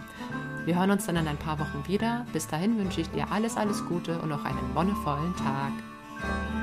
Wir 0.65 0.77
hören 0.77 0.91
uns 0.91 1.05
dann 1.05 1.15
in 1.15 1.27
ein 1.27 1.37
paar 1.37 1.57
Wochen 1.59 1.83
wieder. 1.87 2.25
Bis 2.33 2.47
dahin 2.47 2.77
wünsche 2.77 3.01
ich 3.01 3.09
dir 3.09 3.31
alles, 3.31 3.57
alles 3.57 3.85
Gute 3.85 4.19
und 4.19 4.29
noch 4.29 4.45
einen 4.45 4.75
wonnevollen 4.75 5.35
Tag. 5.35 6.58